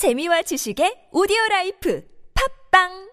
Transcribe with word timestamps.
재미와 0.00 0.40
지식의 0.40 1.08
오디오 1.12 1.36
라이프 1.50 2.02
팟빵 2.70 3.10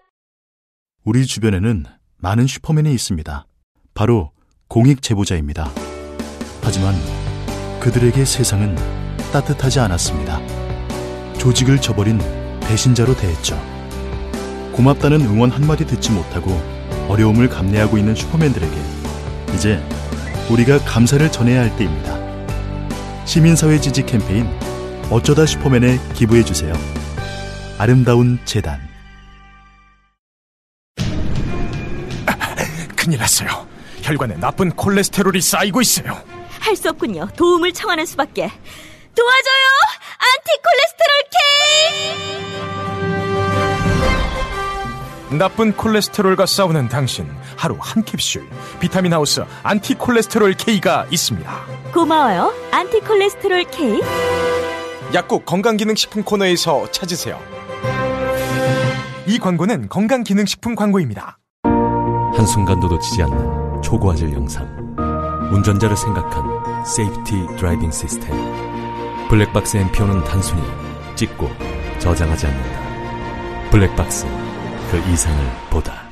우리 1.04 1.26
주변에는 1.26 1.84
많은 2.16 2.46
슈퍼맨이 2.46 2.90
있습니다. 2.94 3.46
바로 3.92 4.32
공익 4.68 5.02
제보자입니다. 5.02 5.70
하지만 6.62 6.94
그들에게 7.78 8.24
세상은 8.24 8.74
따뜻하지 9.34 9.80
않았습니다. 9.80 10.40
조직을 11.36 11.78
저버린 11.82 12.20
배신자로 12.62 13.14
대했죠. 13.16 13.60
고맙다는 14.72 15.20
응원 15.20 15.50
한마디 15.50 15.86
듣지 15.86 16.10
못하고 16.10 16.52
어려움을 17.10 17.50
감내하고 17.50 17.98
있는 17.98 18.14
슈퍼맨들에게 18.14 18.74
이제 19.54 19.86
우리가 20.50 20.78
감사를 20.86 21.30
전해야 21.30 21.60
할 21.60 21.76
때입니다. 21.76 22.16
시민사회 23.26 23.78
지지 23.78 24.06
캠페인 24.06 24.48
어쩌다 25.10 25.46
슈퍼맨에 25.46 25.98
기부해 26.14 26.44
주세요. 26.44 26.74
아름다운 27.78 28.38
재단 28.44 28.78
큰일 32.96 33.18
났어요. 33.18 33.66
혈관에 34.02 34.36
나쁜 34.36 34.70
콜레스테롤이 34.70 35.40
쌓이고 35.40 35.80
있어요. 35.80 36.20
할 36.60 36.76
수 36.76 36.90
없군요. 36.90 37.26
도움을 37.36 37.72
청하는 37.72 38.04
수밖에. 38.04 38.50
도와줘요! 39.14 39.66
안티콜레스테롤 40.18 41.22
K! 45.30 45.38
나쁜 45.38 45.72
콜레스테롤과 45.72 46.44
싸우는 46.46 46.88
당신 46.88 47.26
하루 47.56 47.76
한 47.80 48.04
캡슐 48.04 48.48
비타민 48.80 49.12
하우스 49.14 49.44
안티콜레스테롤 49.62 50.52
K가 50.54 51.06
있습니다. 51.10 51.66
고마워요. 51.94 52.52
안티콜레스테롤 52.70 53.64
K. 53.70 54.00
약국 55.14 55.46
건강기능식품 55.46 56.22
코너에서 56.22 56.90
찾으세요. 56.92 57.40
이 59.26 59.38
광고는 59.38 59.88
건강기능식품 59.88 60.74
광고입니다. 60.74 61.38
한순간도 62.36 62.88
놓치지 62.88 63.22
않는 63.22 63.82
초고화질 63.82 64.32
영상. 64.34 64.66
운전자를 65.50 65.96
생각한 65.96 66.84
safety 66.84 67.56
driving 67.56 67.90
시스템. 67.90 68.36
블랙박스 69.30 69.78
엠피온은 69.78 70.24
단순히 70.24 70.62
찍고 71.16 71.48
저장하지 71.98 72.46
않는다. 72.46 73.70
블랙박스, 73.70 74.26
그 74.90 74.98
이상을 75.10 75.42
보다. 75.70 76.02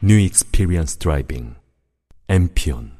New 0.00 0.18
experience 0.18 0.96
driving. 0.96 1.56
엠피온. 2.28 2.93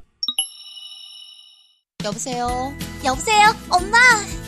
여보세요? 2.04 2.72
여보세요? 3.02 3.54
엄마! 3.70 3.98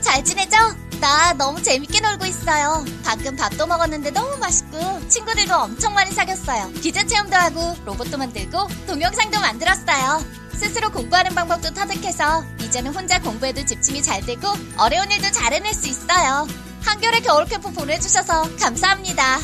잘 0.02 0.22
지내죠? 0.22 0.56
나 1.00 1.32
너무 1.32 1.62
재밌게 1.62 2.00
놀고 2.00 2.26
있어요. 2.26 2.84
방금 3.02 3.34
밥도 3.34 3.66
먹었는데 3.66 4.10
너무 4.10 4.36
맛있고, 4.36 5.08
친구들도 5.08 5.54
엄청 5.54 5.94
많이 5.94 6.10
사귀었어요. 6.10 6.70
기자 6.82 7.04
체험도 7.06 7.34
하고, 7.34 7.74
로봇도 7.86 8.18
만들고, 8.18 8.68
동영상도 8.86 9.40
만들었어요. 9.40 10.22
스스로 10.52 10.90
공부하는 10.90 11.34
방법도 11.34 11.72
터득해서, 11.72 12.44
이제는 12.60 12.94
혼자 12.94 13.20
공부에도 13.20 13.64
집중이 13.64 14.02
잘 14.02 14.20
되고, 14.20 14.48
어려운 14.76 15.10
일도 15.10 15.30
잘 15.32 15.52
해낼 15.54 15.72
수 15.72 15.88
있어요. 15.88 16.46
한겨레 16.82 17.20
겨울 17.20 17.46
캠프 17.46 17.72
보내주셔서 17.72 18.56
감사합니다. 18.56 19.38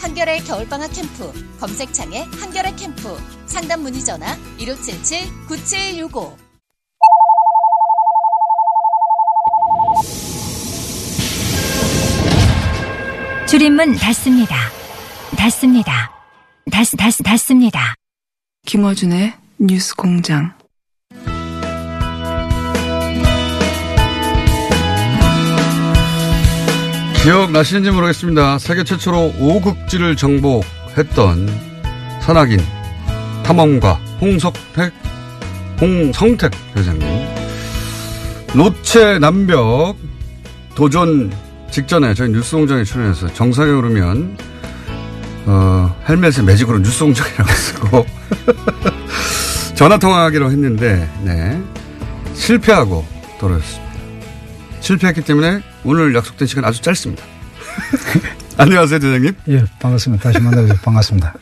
한겨레 0.00 0.40
겨울방학 0.40 0.92
캠프, 0.92 1.32
검색창에 1.58 2.28
한겨레 2.38 2.74
캠프, 2.76 3.18
상담 3.46 3.80
문의 3.80 4.04
전화 4.04 4.36
1577-9765. 4.58 6.45
줄임문 13.46 13.94
닫습니다. 13.94 14.56
닫습니다. 15.38 16.10
닫, 16.72 16.84
닫, 16.98 17.12
닫습니다. 17.22 17.94
김어준의 18.66 19.34
뉴스 19.58 19.94
공장. 19.94 20.52
기억나시는지 27.22 27.92
모르겠습니다. 27.92 28.58
세계 28.58 28.82
최초로 28.82 29.34
5극지를 29.38 30.18
정복했던 30.18 31.48
산악인 32.22 32.58
탐험가 33.44 33.92
홍석택, 34.20 34.92
홍성택 35.80 36.50
회장님. 36.76 37.06
노체 38.56 39.20
남벽 39.20 39.96
도전 40.74 41.30
직전에 41.70 42.14
저희 42.14 42.30
뉴스공장에 42.30 42.84
출연해서 42.84 43.32
정상에 43.34 43.70
오르면 43.70 44.36
어, 45.46 45.96
헬멧에 46.08 46.42
매직으로 46.44 46.78
뉴스공장이라고 46.78 47.48
쓰고 47.52 48.06
전화 49.74 49.98
통화하기로 49.98 50.50
했는데 50.50 51.10
네 51.22 51.62
실패하고 52.34 53.06
돌아왔습니다. 53.38 53.86
실패했기 54.80 55.22
때문에 55.22 55.62
오늘 55.84 56.14
약속된 56.14 56.46
시간 56.48 56.64
아주 56.64 56.80
짧습니다. 56.80 57.24
안녕하세요, 58.56 58.98
대장님. 59.00 59.34
예, 59.48 59.64
반갑습니다. 59.80 60.22
다시 60.22 60.42
만나서 60.42 60.74
반갑습니다. 60.82 61.34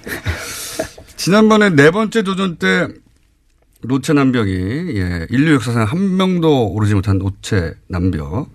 지난번에 1.16 1.70
네 1.70 1.90
번째 1.90 2.22
도전 2.22 2.56
때 2.56 2.88
노체 3.82 4.12
남벽이 4.14 4.52
예, 4.96 5.26
인류 5.30 5.54
역사상 5.54 5.84
한 5.84 6.16
명도 6.16 6.68
오르지 6.72 6.94
못한 6.94 7.18
노체 7.18 7.74
남벽 7.88 8.50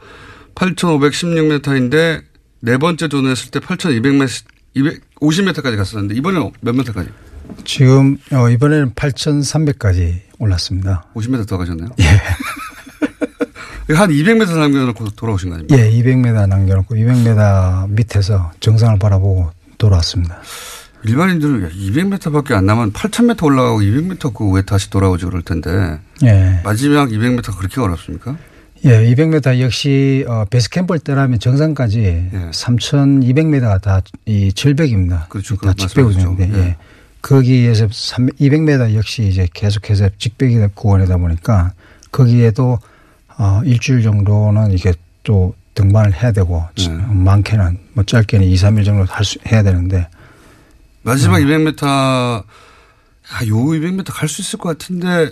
8,516m인데 0.56 2.24
네 2.62 2.78
번째 2.78 3.08
도전했을 3.08 3.52
때 3.52 3.60
8,200m, 3.60 4.44
250m까지 5.22 5.78
갔었는데 5.78 6.16
이번에 6.16 6.52
몇 6.62 6.76
m까지? 6.76 7.10
지금 7.66 8.18
어, 8.32 8.50
이번에는 8.50 8.94
8,300까지 8.94 10.20
올랐습니다. 10.38 11.06
50m 11.16 11.48
더 11.48 11.58
가셨나요? 11.58 11.90
예. 12.00 12.06
한 13.96 14.10
200m 14.12 14.56
남겨놓고 14.60 15.10
돌아오신 15.12 15.50
거 15.50 15.56
아닙니까? 15.56 15.80
예, 15.82 15.90
200m 15.92 16.48
남겨놓고 16.48 16.96
200m 16.96 17.90
밑에서 17.90 18.52
정상을 18.60 19.00
바라보고 19.00 19.52
돌아왔습니다. 19.80 20.42
일반인들은 21.06 21.72
200m밖에 21.72 22.52
안 22.52 22.66
남은 22.68 22.92
8,000m 22.94 23.42
올라가고 23.44 23.80
200m 23.80 24.34
그 24.34 24.52
왜 24.52 24.62
다시 24.62 24.90
돌아오지 24.92 25.26
그럴 25.26 25.42
텐데. 25.42 26.00
예. 26.24 26.60
마지막 26.64 27.10
200m 27.10 27.58
그렇게 27.58 27.82
어렵습니까? 27.82 28.38
예, 28.86 29.02
200m 29.14 29.60
역시 29.60 30.24
어, 30.28 30.46
베이스 30.50 30.70
캠프를 30.70 31.00
떠나면 31.02 31.40
정상까지 31.40 32.00
예. 32.02 32.50
3,200m가 32.52 33.82
다 33.82 34.02
이 34.26 34.54
절벽입니다. 34.54 35.26
그렇죠. 35.30 35.58
다 35.58 35.74
직벽인데, 35.74 36.50
예. 36.54 36.58
예. 36.60 36.76
거기에서 37.22 37.88
200m 37.88 38.94
역시 38.96 39.28
이제 39.28 39.48
계속해서 39.54 40.10
직벽이 40.18 40.56
구간이다 40.74 41.18
보니까 41.18 41.74
거기에도 42.12 42.80
어, 43.38 43.62
일주일 43.66 44.04
정도는 44.04 44.72
이게 44.72 44.94
또 45.24 45.54
등반을 45.76 46.14
해야 46.14 46.32
되고 46.32 46.64
네. 46.78 46.88
많게는 46.90 47.78
뭐 47.94 48.04
짧게는 48.06 48.46
2, 48.48 48.56
3일 48.56 48.86
정도 48.86 49.06
할 49.12 49.26
수, 49.26 49.38
해야 49.52 49.64
되는데 49.64 50.08
마지막 51.04 51.40
음. 51.40 51.46
200m 51.46 51.84
아, 51.86 52.44
요 53.48 53.56
200m 53.56 54.06
갈 54.14 54.28
수 54.30 54.42
있을 54.42 54.60
것 54.60 54.78
같은데 54.78 55.32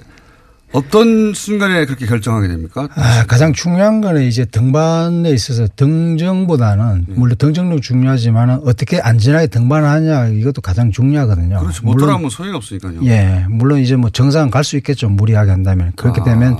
어떤 0.73 1.33
순간에 1.33 1.85
그렇게 1.85 2.05
결정하게 2.05 2.49
됩니까? 2.49 2.89
아, 2.95 3.25
가장 3.27 3.53
중요한 3.53 4.01
거는 4.01 4.23
이제 4.23 4.43
등반에 4.45 5.29
있어서 5.31 5.65
등정보다는 5.75 7.05
네. 7.07 7.13
물론 7.15 7.37
등정도 7.37 7.79
중요하지만 7.79 8.49
어떻게 8.65 8.99
안전하게 8.99 9.47
등반하냐 9.47 10.27
이것도 10.27 10.61
가장 10.61 10.91
중요하거든요. 10.91 11.59
그렇죠. 11.59 11.85
못 11.85 11.95
돌아가면 11.95 12.29
소용이 12.29 12.55
없으니까요. 12.55 12.99
예. 13.05 13.45
물론 13.49 13.79
이제 13.79 13.95
뭐 13.95 14.09
정상 14.09 14.49
갈 14.49 14.63
수 14.63 14.75
있겠죠. 14.77 15.07
무리하게 15.09 15.51
한다면. 15.51 15.93
그렇게 15.95 16.19
아. 16.21 16.23
되면 16.25 16.57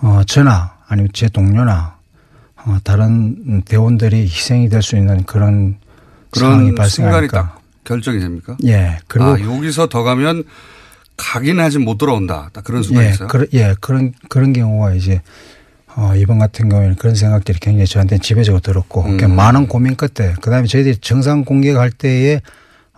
어, 0.00 0.22
저나 0.24 0.74
아니면 0.86 1.10
제 1.12 1.28
동료나 1.28 1.96
어, 2.64 2.76
다른 2.84 3.62
대원들이 3.62 4.22
희생이 4.22 4.68
될 4.68 4.82
수 4.82 4.96
있는 4.96 5.24
그런 5.24 5.76
그런 6.30 6.50
상황이 6.52 6.74
발생하니까 6.76 7.58
결정이 7.82 8.20
됩니까? 8.20 8.56
예. 8.64 8.98
그리고 9.08 9.30
아, 9.30 9.40
여기서 9.40 9.88
더 9.88 10.04
가면 10.04 10.44
가긴 11.20 11.60
하지 11.60 11.78
못 11.78 11.98
돌아온다. 11.98 12.50
딱 12.52 12.64
그런 12.64 12.82
순간이 12.82 13.06
예, 13.06 13.10
있어요. 13.12 13.28
그러, 13.28 13.46
예, 13.52 13.74
그런 13.80 14.12
그런 14.28 14.52
경우가 14.52 14.94
이제 14.94 15.20
어, 15.96 16.14
이번 16.16 16.38
같은 16.38 16.68
경우에는 16.68 16.96
그런 16.96 17.14
생각들이 17.14 17.58
굉장히 17.60 17.86
저한테는 17.86 18.22
지배적으로 18.22 18.60
들었고 18.60 19.02
음. 19.04 19.36
많은 19.36 19.66
고민 19.68 19.96
끝에 19.96 20.34
그다음에 20.40 20.66
저희들이 20.66 20.96
정상 20.98 21.44
공개할 21.44 21.90
때에 21.90 22.40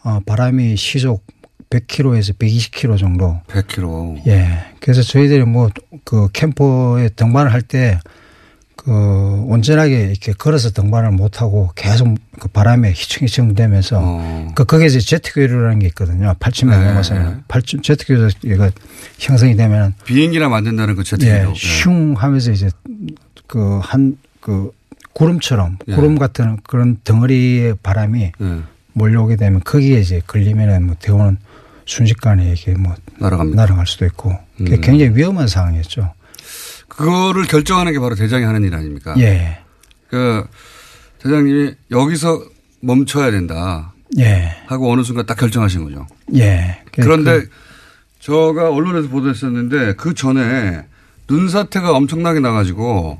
어, 0.04 0.20
바람이 0.24 0.76
시속 0.76 1.24
100km에서 1.70 2.36
120km 2.38 2.98
정도. 2.98 3.40
100km. 3.48 4.26
예. 4.26 4.66
그래서 4.80 5.02
저희들이 5.02 5.44
뭐 5.44 5.70
그 6.04 6.28
캠퍼에 6.32 7.08
등반을 7.10 7.52
할 7.52 7.62
때 7.62 7.98
그 8.84 8.90
온전하게 9.46 10.06
이렇게 10.10 10.32
걸어서 10.32 10.70
등반을 10.70 11.12
못 11.12 11.40
하고 11.40 11.70
계속 11.76 12.16
그 12.40 12.48
바람에 12.48 12.90
휘청휘청 12.90 13.54
되면서 13.54 14.00
어. 14.02 14.48
그 14.56 14.64
거기에 14.64 14.88
이제 14.88 14.98
제트교류라는 14.98 15.78
게 15.78 15.86
있거든요. 15.88 16.34
8층 16.40 16.68
네. 16.68 16.84
넘어서는 16.84 17.44
8층 17.46 17.82
제트교류가 17.84 18.70
형성이 19.20 19.54
되면 19.54 19.94
비행기나 20.04 20.48
만든다는 20.48 20.96
그 20.96 21.04
제트교류. 21.04 21.50
예, 21.50 21.54
슝 21.54 22.14
하면서 22.16 22.50
이제 22.50 22.70
그한그 23.46 24.72
구름처럼 25.12 25.78
예. 25.86 25.94
구름 25.94 26.18
같은 26.18 26.58
그런 26.64 26.96
덩어리의 27.04 27.76
바람이 27.84 28.32
예. 28.40 28.58
몰려오게 28.94 29.36
되면 29.36 29.60
거기에 29.62 30.00
이제 30.00 30.20
걸리면은 30.26 30.86
뭐 30.86 30.96
대우는 30.98 31.38
순식간에 31.86 32.52
이게 32.52 32.72
뭐 32.72 32.94
날아갑니다. 33.18 33.62
날아갈 33.62 33.86
수도 33.86 34.06
있고 34.06 34.36
음. 34.60 34.64
굉장히 34.80 35.14
위험한 35.14 35.46
상황이었죠. 35.46 36.12
그거를 37.06 37.44
결정하는 37.46 37.92
게 37.92 37.98
바로 37.98 38.14
대장이 38.14 38.44
하는 38.44 38.62
일 38.64 38.74
아닙니까? 38.74 39.14
예. 39.18 39.58
그 40.08 40.44
대장님이 41.20 41.74
여기서 41.90 42.42
멈춰야 42.80 43.30
된다 43.30 43.92
예. 44.18 44.56
하고 44.66 44.92
어느 44.92 45.02
순간 45.02 45.26
딱 45.26 45.36
결정하신 45.36 45.84
거죠. 45.84 46.06
예. 46.34 46.80
그- 46.92 47.02
그런데 47.02 47.40
그- 47.40 47.48
저가 48.20 48.70
언론에서 48.70 49.08
보도했었는데 49.08 49.94
그 49.94 50.14
전에 50.14 50.84
눈 51.26 51.48
사태가 51.48 51.92
엄청나게 51.92 52.40
나가지고 52.40 53.18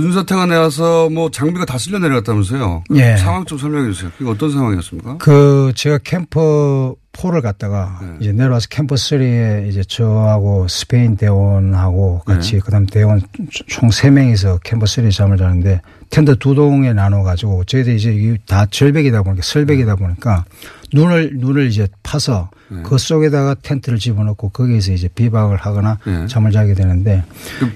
눈사태가 0.00 0.46
내와서 0.46 1.08
뭐 1.10 1.30
장비가 1.30 1.64
다 1.64 1.78
쓸려 1.78 1.98
내려갔다면서요. 1.98 2.84
그 2.88 2.96
예. 2.98 3.16
상황 3.16 3.44
좀 3.44 3.58
설명해 3.58 3.92
주세요. 3.92 4.10
그게 4.18 4.30
어떤 4.30 4.50
상황이었습니까? 4.52 5.16
그 5.18 5.72
제가 5.74 5.98
캠프 6.04 6.94
4를 7.12 7.40
갔다가 7.40 7.98
네. 8.02 8.08
이제 8.20 8.32
내려와서 8.32 8.66
캠프 8.68 8.94
3에 8.94 9.68
이제 9.68 9.82
저하고 9.84 10.68
스페인 10.68 11.16
대원하고 11.16 12.20
같이 12.26 12.52
네. 12.52 12.58
그다음 12.58 12.84
대원 12.84 13.22
총 13.68 13.88
3명이서 13.88 14.60
캠프 14.62 14.84
3에 14.84 15.10
잠을 15.10 15.38
자는데 15.38 15.80
텐트 16.10 16.36
두 16.38 16.54
동에 16.54 16.92
나눠 16.92 17.22
가지고 17.22 17.64
저희들이 17.64 17.96
이제 17.96 18.12
이다 18.12 18.66
절벽이다 18.66 19.22
보니까 19.22 19.42
설벽이다 19.42 19.96
보니까 19.96 20.44
눈을 20.92 21.32
눈을 21.38 21.68
이제 21.68 21.88
파서 22.02 22.50
네. 22.68 22.82
그 22.84 22.98
속에다가 22.98 23.54
텐트를 23.62 23.98
집어넣고 23.98 24.50
거기에서 24.50 24.92
이제 24.92 25.08
비박을 25.08 25.56
하거나 25.56 25.98
네. 26.06 26.26
잠을 26.26 26.52
자게 26.52 26.74
되는데 26.74 27.24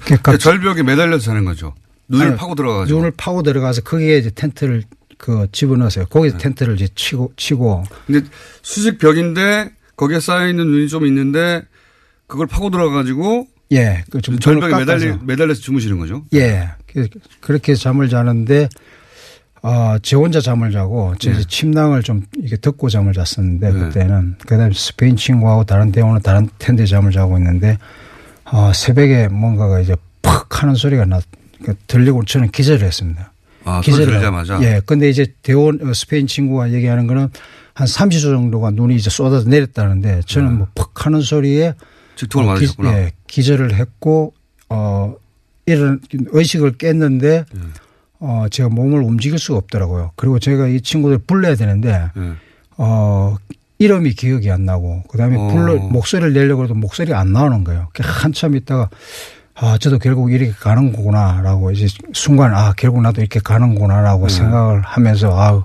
그 0.05 0.17
각- 0.21 0.37
절벽에 0.39 0.83
매달려서 0.83 1.25
자는 1.25 1.45
거죠. 1.45 1.73
눈을 2.11 2.35
파고 2.35 2.55
들어가가지고. 2.55 2.97
눈을 2.97 3.11
파고 3.17 3.43
들어가서 3.43 3.81
거기에 3.81 4.17
이제 4.17 4.29
텐트를 4.29 4.83
그 5.17 5.47
집어넣었어요. 5.51 6.05
거기서 6.05 6.37
네. 6.37 6.43
텐트를 6.43 6.75
이제 6.75 6.87
치고 6.95 7.33
치고 7.37 7.83
근데 8.07 8.27
수직 8.63 8.97
벽인데 8.97 9.71
거기에 9.95 10.19
쌓여 10.19 10.47
있는 10.47 10.67
눈이 10.67 10.87
좀 10.87 11.05
있는데 11.05 11.61
그걸 12.27 12.47
파고 12.47 12.69
들어가 12.69 12.93
가지고 12.95 13.47
예, 13.71 14.03
그좀 14.09 14.39
절벽에 14.39 14.75
매달리, 14.75 15.13
매달려서 15.23 15.61
주무시는 15.61 15.97
거죠. 15.97 16.25
예. 16.33 16.69
그- 16.87 17.07
그렇게 17.39 17.73
잠을 17.73 18.09
자는데, 18.09 18.67
어, 19.63 19.95
제 20.01 20.17
혼자 20.17 20.41
잠을 20.41 20.71
자고, 20.71 21.13
제 21.19 21.31
네. 21.31 21.41
침낭을 21.47 22.03
좀 22.03 22.23
이게 22.43 22.57
덮고 22.59 22.89
잠을 22.89 23.13
잤었는데, 23.13 23.71
네. 23.71 23.79
그때는. 23.79 24.35
그 24.45 24.57
다음에 24.57 24.73
스페인 24.73 25.15
친구하고 25.15 25.63
다른 25.63 25.93
대원은 25.93 26.21
다른 26.21 26.49
텐트에 26.59 26.85
잠을 26.85 27.11
자고 27.13 27.37
있는데, 27.37 27.77
어, 28.43 28.73
새벽에 28.73 29.29
뭔가가 29.29 29.79
이제 29.79 29.95
팍 30.21 30.61
하는 30.63 30.75
소리가 30.75 31.05
나, 31.05 31.19
그 31.19 31.25
들리고 31.87 32.25
저는 32.25 32.51
기절을 32.51 32.85
했습니다. 32.85 33.31
아, 33.63 33.81
소리 33.83 34.05
들자마자. 34.05 34.59
예. 34.63 34.81
근데 34.85 35.09
이제 35.09 35.27
대원, 35.43 35.79
어, 35.87 35.93
스페인 35.93 36.25
친구가 36.27 36.71
얘기하는 36.71 37.07
거는 37.07 37.29
한 37.73 37.87
30초 37.87 38.21
정도가 38.21 38.71
눈이 38.71 38.95
이제 38.95 39.09
쏟아져 39.09 39.47
내렸다는데, 39.47 40.21
저는 40.25 40.57
뭐팍 40.57 41.05
하는 41.05 41.21
소리에 41.21 41.73
직통을 42.15 42.47
어, 42.47 42.51
맞으셨구나. 42.53 42.91
기, 42.91 42.97
예, 42.97 43.11
기절을 43.27 43.75
했고 43.75 44.33
어 44.69 45.15
이런 45.65 45.99
의식을 46.11 46.77
깼는데 46.77 47.45
예. 47.55 47.59
어 48.19 48.45
제가 48.51 48.69
몸을 48.69 49.01
움직일 49.01 49.39
수가 49.39 49.57
없더라고요. 49.57 50.11
그리고 50.15 50.39
제가 50.39 50.67
이 50.67 50.81
친구들 50.81 51.19
불러야 51.19 51.55
되는데 51.55 52.09
예. 52.15 52.31
어 52.77 53.35
이름이 53.79 54.13
기억이 54.13 54.51
안 54.51 54.65
나고 54.65 55.03
그다음에 55.09 55.37
어. 55.37 55.47
불러 55.47 55.75
목소리를 55.77 56.33
내려고 56.33 56.63
해도 56.63 56.75
목소리가 56.75 57.19
안 57.19 57.33
나오는 57.33 57.63
거예요. 57.63 57.89
그 57.93 58.03
한참 58.05 58.55
있다가 58.55 58.89
아 59.63 59.77
저도 59.77 59.99
결국 59.99 60.31
이렇게 60.31 60.51
가는 60.51 60.91
거구나라고 60.91 61.71
이제 61.71 61.87
순간 62.13 62.53
아 62.55 62.73
결국 62.75 63.01
나도 63.01 63.21
이렇게 63.21 63.39
가는 63.39 63.75
구나라고 63.75 64.27
네. 64.27 64.33
생각을 64.33 64.81
하면서 64.81 65.29
아 65.39 65.63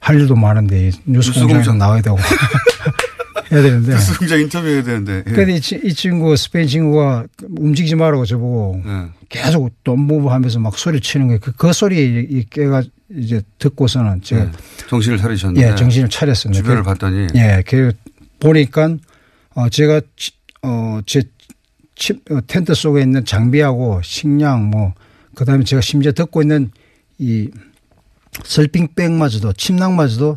할 0.00 0.18
일도 0.20 0.34
많은데 0.34 0.88
이 0.88 0.92
뉴스 1.06 1.30
뉴스 1.30 1.46
공장. 1.46 1.78
나와야 1.78 2.00
되고 2.02 2.16
해야 3.52 3.62
되는데 3.62 3.92
뉴스 3.92 4.18
공장 4.18 4.40
인터뷰 4.40 4.66
해야 4.66 4.82
되는데. 4.82 5.22
예. 5.26 5.32
근데 5.32 5.54
이, 5.54 5.60
치- 5.60 5.80
이 5.82 5.92
친구 5.94 6.36
스페인 6.36 6.66
친구가 6.68 7.24
움직이지 7.58 7.94
말라고 7.94 8.24
저보고 8.26 8.82
예. 8.86 9.06
계속 9.28 9.70
돈무브 9.84 10.28
하면서 10.28 10.58
막 10.58 10.76
소리 10.78 11.00
치는 11.00 11.26
거예요. 11.28 11.40
그, 11.40 11.52
그 11.52 11.72
소리 11.72 12.26
이 12.30 12.44
깨가 12.48 12.82
이제 13.16 13.40
듣고서는 13.58 14.20
제가 14.22 14.42
예. 14.42 14.50
정신을 14.88 15.18
차리셨는데. 15.18 15.70
예, 15.70 15.74
정신을 15.74 16.08
차렸습니다. 16.10 16.62
주변을 16.62 16.82
그- 16.82 16.88
봤더니. 16.90 17.26
예, 17.36 17.62
그 17.66 17.92
보니까 18.40 18.96
어 19.54 19.68
제가 19.68 20.00
치- 20.16 20.32
어, 20.62 21.00
제 21.06 21.22
칩, 21.96 22.20
어, 22.30 22.40
텐트 22.46 22.74
속에 22.74 23.02
있는 23.02 23.24
장비하고 23.24 24.00
식량 24.02 24.70
뭐 24.70 24.94
그다음에 25.34 25.64
제가 25.64 25.80
심지어 25.80 26.12
듣고 26.12 26.42
있는 26.42 26.70
이 27.18 27.50
설빙백마저도 28.44 29.52
침낭마저도 29.54 30.36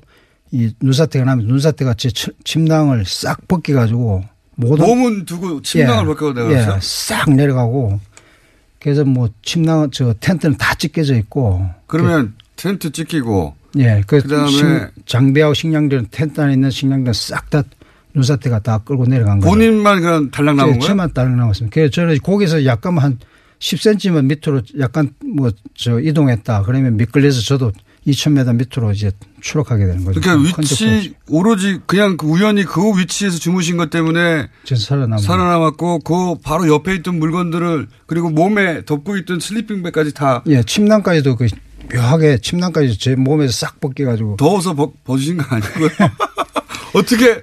이 0.51 0.71
눈사태가 0.81 1.25
나면 1.25 1.47
눈사태가 1.47 1.95
제 1.95 2.09
치- 2.09 2.31
침낭을 2.43 3.03
싹 3.05 3.47
벗겨 3.47 3.73
가지고 3.73 4.23
몸은 4.87 5.25
두고 5.25 5.61
침낭을 5.61 6.03
예, 6.03 6.07
벗겨 6.07 6.33
내려갔어요? 6.33 6.75
예, 6.75 6.79
싹 6.81 7.29
내려가고 7.33 7.99
그래서 8.79 9.03
뭐 9.03 9.29
침낭 9.43 9.89
저 9.91 10.13
텐트는 10.19 10.57
다 10.57 10.73
찢겨져 10.75 11.15
있고 11.17 11.65
그러면 11.87 12.33
텐트 12.55 12.91
찍히고 12.91 13.55
예, 13.79 14.01
그 14.07 14.21
그다음에 14.21 14.49
식- 14.49 15.05
장비하고 15.05 15.53
식량들은 15.53 16.07
텐트 16.11 16.39
안에 16.39 16.53
있는 16.53 16.69
식량들은 16.71 17.13
싹 17.13 17.49
다 17.49 17.63
눈사태가 18.17 18.59
다 18.59 18.79
끌고 18.79 19.05
내려간 19.05 19.39
거예요. 19.39 19.51
본인만 19.53 20.01
그냥 20.01 20.31
달랑 20.31 20.55
나온 20.57 20.71
거예요? 20.71 20.81
저만 20.81 21.13
딸랑 21.13 21.37
나왔습니다. 21.37 21.73
그래서 21.73 21.91
저는 21.91 22.17
거기서 22.23 22.65
약간 22.65 22.97
한 22.97 23.17
10cm만 23.59 24.25
밑으로 24.25 24.61
약간 24.79 25.11
뭐 25.37 25.51
저 25.75 25.99
이동했다. 25.99 26.63
그러면 26.63 26.97
미끌려서 26.97 27.41
저도 27.41 27.71
2,000m 28.07 28.55
밑으로 28.55 28.91
이제 28.93 29.11
추락하게 29.41 29.85
되는 29.85 30.03
거죠. 30.05 30.21
그러니까. 30.21 30.59
위치 30.59 31.13
오로지 31.27 31.79
그냥 31.85 32.17
그 32.17 32.25
우연히 32.25 32.63
그 32.63 32.81
위치에서 32.97 33.37
주무신 33.37 33.77
것 33.77 33.89
때문에 33.89 34.47
전 34.63 34.77
살아남은 34.77 35.17
살아남았고 35.19 35.99
그 35.99 36.35
바로 36.41 36.67
옆에 36.67 36.95
있던 36.95 37.19
물건들을 37.19 37.87
그리고 38.07 38.29
몸에 38.29 38.85
덮고 38.85 39.17
있던 39.17 39.39
슬리핑백까지 39.39 40.13
다 40.13 40.41
예, 40.47 40.63
침낭까지도 40.63 41.35
그 41.35 41.47
묘하게 41.93 42.37
침낭까지 42.39 42.97
제 42.97 43.15
몸에서 43.15 43.51
싹 43.51 43.79
벗겨가지고 43.79 44.37
더워서 44.37 44.73
벗, 44.73 44.93
벗으신 45.03 45.37
거 45.37 45.55
아니고요? 45.55 45.89
어떻게 46.95 47.41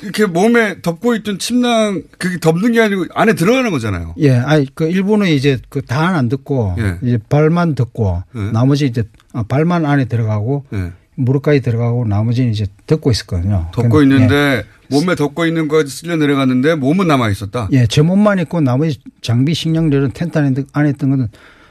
이렇게 0.00 0.26
몸에 0.26 0.80
덮고 0.80 1.14
있던 1.16 1.38
침낭 1.38 2.02
그게 2.18 2.38
덮는 2.38 2.72
게 2.72 2.80
아니고 2.80 3.06
안에 3.14 3.34
들어가는 3.34 3.70
거잖아요. 3.70 4.14
예, 4.18 4.30
아니 4.32 4.66
그 4.74 4.88
일부는 4.88 5.26
이제 5.28 5.58
그다안 5.68 6.28
듣고 6.28 6.76
예. 6.78 6.98
이제 7.02 7.18
발만 7.28 7.74
듣고 7.74 8.22
예. 8.36 8.40
나머지 8.52 8.86
이제 8.86 9.04
아, 9.32 9.42
발만 9.42 9.84
안에 9.84 10.04
들어가고 10.06 10.64
예. 10.72 10.92
무릎까지 11.16 11.60
들어가고 11.60 12.06
나머지는 12.06 12.52
이제 12.52 12.66
듣고 12.86 13.10
있었거든요. 13.10 13.68
덮고 13.74 13.98
근데, 13.98 14.14
있는데 14.14 14.64
몸에 14.88 15.14
덮고 15.14 15.46
있는 15.46 15.68
거까지 15.68 15.90
쓸려 15.94 16.16
내려갔는데 16.16 16.76
몸은 16.76 17.06
남아 17.08 17.28
있었다. 17.30 17.68
예, 17.72 17.86
제 17.86 18.02
몸만 18.02 18.38
있고 18.40 18.60
나머지 18.60 18.98
장비 19.20 19.52
식량들은 19.52 20.12
텐트 20.12 20.38
안에, 20.38 20.54
드- 20.54 20.66
안에 20.72 20.90
있던 20.90 21.10
거는 21.10 21.28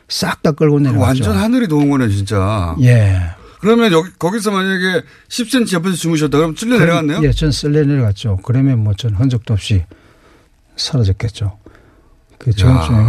싹 0.10 0.44
다 0.44 0.52
끌고 0.52 0.80
내려갔죠. 0.82 1.06
완전 1.24 1.38
하늘이 1.38 1.68
도운 1.70 1.90
거네 1.90 2.10
진짜. 2.10 2.76
예. 2.82 3.20
그러면 3.62 3.92
여기 3.92 4.10
거기서 4.18 4.52
만약에 4.52 5.04
10cm 5.30 5.74
옆에서 5.74 5.96
주무셨다 5.96 6.38
그럼 6.38 6.56
쓸려 6.56 6.78
내려갔네요? 6.80 7.22
예, 7.24 7.32
전 7.32 7.52
쓸려 7.52 7.84
내려갔죠. 7.84 8.40
그러면 8.44 8.80
뭐 8.80 8.94
전 8.96 9.14
흔적도 9.16 9.54
없이 9.54 9.84
사라졌겠죠. 10.76 11.58
그 12.40 12.50
이거 12.50 13.08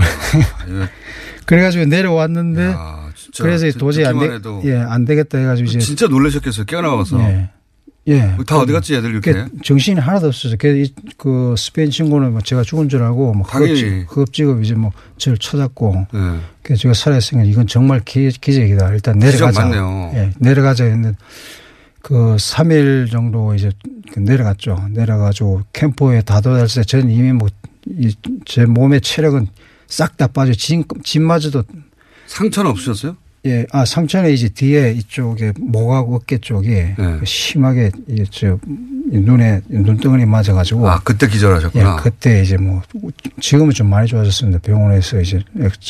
그래가지고 1.46 1.86
내려왔는데 1.86 2.66
야, 2.70 3.10
진짜 3.16 3.42
그래서 3.42 3.66
듣- 3.66 3.78
도저히 3.78 4.04
안, 4.04 4.18
되, 4.18 4.26
예, 4.64 4.76
안 4.76 5.04
되겠다 5.04 5.38
해가지고 5.38 5.68
이제 5.68 5.78
진짜 5.78 6.06
놀라셨겠어요. 6.06 6.66
깨어나와서. 6.66 7.18
예. 7.20 7.50
예. 8.08 8.36
다 8.46 8.58
어디 8.58 8.72
갔지 8.72 8.94
애들 8.96 9.10
이렇게. 9.10 9.32
그 9.32 9.48
정신이 9.64 10.00
하나도 10.00 10.32
이- 10.82 10.92
그 11.16 11.54
스페인 11.56 11.90
친구는 11.90 12.32
뭐 12.32 12.40
제가 12.40 12.62
죽은 12.62 12.88
줄 12.88 13.02
알고 13.02 13.32
뭐 13.34 13.46
당연히. 13.46 14.02
허겁지겁 14.04 14.62
이제 14.64 14.74
뭐 14.74 14.90
저를 15.18 15.38
네. 16.12 16.40
그래서 16.62 16.82
제가 16.82 16.94
살아있으니까 16.94 17.48
이건 17.48 17.66
정말 17.68 18.00
기, 18.04 18.28
기적이다. 18.30 18.92
일단 18.92 19.18
내려가자. 19.18 19.62
맞네요. 19.66 20.10
예, 20.14 20.32
내려가자 20.38 20.84
했는데 20.84 21.16
그 22.00 22.34
3일 22.36 23.08
정도 23.10 23.54
이제 23.54 23.70
그 24.12 24.18
내려갔죠. 24.18 24.88
내려가지고 24.90 25.62
캠프에 25.72 26.22
다 26.22 26.40
도달했을 26.40 26.82
때 26.82 26.86
저는 26.86 27.10
이미 27.10 27.32
뭐 27.32 27.48
제 28.44 28.64
몸의 28.64 29.00
체력은 29.00 29.48
싹 29.88 30.16
다 30.16 30.28
빠져 30.28 30.52
진, 30.54 30.84
진마저도 31.02 31.64
상처는 32.28 32.70
없으셨어요? 32.70 33.16
예, 33.44 33.66
아, 33.72 33.84
상처는 33.84 34.30
이제 34.30 34.48
뒤에 34.48 34.92
이쪽에 34.92 35.52
목하고 35.58 36.14
어깨 36.14 36.38
쪽에 36.38 36.94
네. 36.96 37.20
심하게 37.24 37.90
이게 38.06 38.24
저 38.30 38.56
눈에 39.10 39.62
눈덩어리 39.68 40.26
맞아가지고. 40.26 40.88
아 40.88 41.00
그때 41.02 41.26
예, 41.26 41.30
기절하셨구나. 41.30 41.96
그때 41.96 42.42
이제 42.42 42.56
뭐 42.56 42.82
지금은 43.40 43.72
좀 43.72 43.90
많이 43.90 44.06
좋아졌습니다. 44.06 44.60
병원에서 44.60 45.20
이제 45.20 45.42